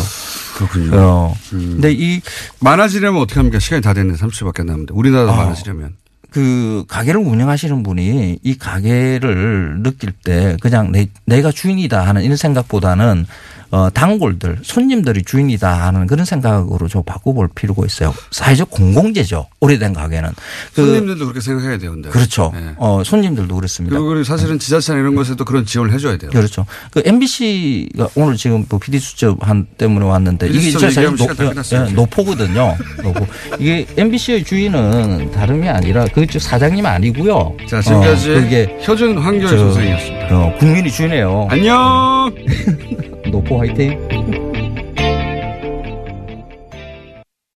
그렇군요. 0.58 0.92
어. 0.98 1.36
음. 1.54 1.74
근데 1.74 1.92
이 1.92 2.22
많아지려면 2.60 3.22
어떻게 3.22 3.40
합니까? 3.40 3.60
시간이 3.60 3.82
다 3.82 3.94
됐네. 3.94 4.14
30초밖에 4.16 4.62
안 4.62 4.66
남는데. 4.68 4.94
우리나라도 4.94 5.32
어. 5.32 5.36
많아지려면. 5.36 5.94
그 6.32 6.84
가게를 6.88 7.20
운영하시는 7.22 7.82
분이 7.82 8.40
이 8.44 8.58
가게를 8.58 9.82
느낄 9.82 10.12
때 10.12 10.58
그냥 10.62 10.92
내, 10.92 11.08
내가 11.26 11.52
주인이다 11.52 12.06
하는 12.06 12.22
이런 12.24 12.38
생각보다는 12.38 13.26
어, 13.72 13.90
단골들, 13.94 14.60
손님들이 14.64 15.24
주인이다 15.24 15.86
하는 15.88 16.08
그런 16.08 16.26
생각으로 16.26 16.88
좀 16.88 17.04
바꿔볼 17.04 17.50
필요가 17.54 17.86
있어요. 17.86 18.14
사회적 18.32 18.72
공공재죠. 18.72 19.48
오래된 19.60 19.94
가게는. 19.94 20.30
그 20.74 20.86
손님들도 20.86 21.26
그렇게 21.26 21.40
생각해야 21.42 21.78
돼요. 21.78 21.92
근데. 21.92 22.10
그렇죠. 22.10 22.52
네. 22.54 22.74
어, 22.78 23.04
손님들도 23.04 23.54
그렇습니다. 23.56 24.00
그리고 24.00 24.24
사실은 24.24 24.58
지자체나 24.58 25.00
이런 25.00 25.16
것에도 25.16 25.46
그런 25.46 25.66
지원을 25.66 25.94
해줘야 25.94 26.18
돼요. 26.18 26.32
그렇죠. 26.32 26.66
그 26.92 27.04
MBC가 27.06 28.10
오늘 28.16 28.38
지금 28.38 28.66
뭐 28.70 28.80
PD 28.80 29.00
수첩 29.00 29.48
한 29.48 29.66
때문에 29.78 30.06
왔는데 30.06 30.48
이게 30.50 30.72
사실 30.72 31.04
노. 31.16 31.28
예, 31.74 31.92
노포거든요. 31.94 32.76
노포. 33.04 33.28
이게 33.60 33.86
MBC의 33.98 34.44
주인은 34.44 35.32
다름이 35.32 35.70
아니라 35.70 36.06
그쪽 36.06 36.40
사장님 36.42 36.86
아니고요. 36.86 37.56
자, 37.68 37.82
지금까지 37.82 38.32
어, 38.32 38.34
그게 38.36 38.80
효준 38.88 39.18
황교안 39.18 39.50
저, 39.52 39.58
선생이었습니다. 39.58 40.28
어, 40.38 40.58
국민이 40.58 40.92
주인이에요. 40.92 41.48
안녕! 41.52 42.34
Đồ 43.32 43.42
cô 43.50 43.58
hãy 43.58 43.70
thế 43.78 43.90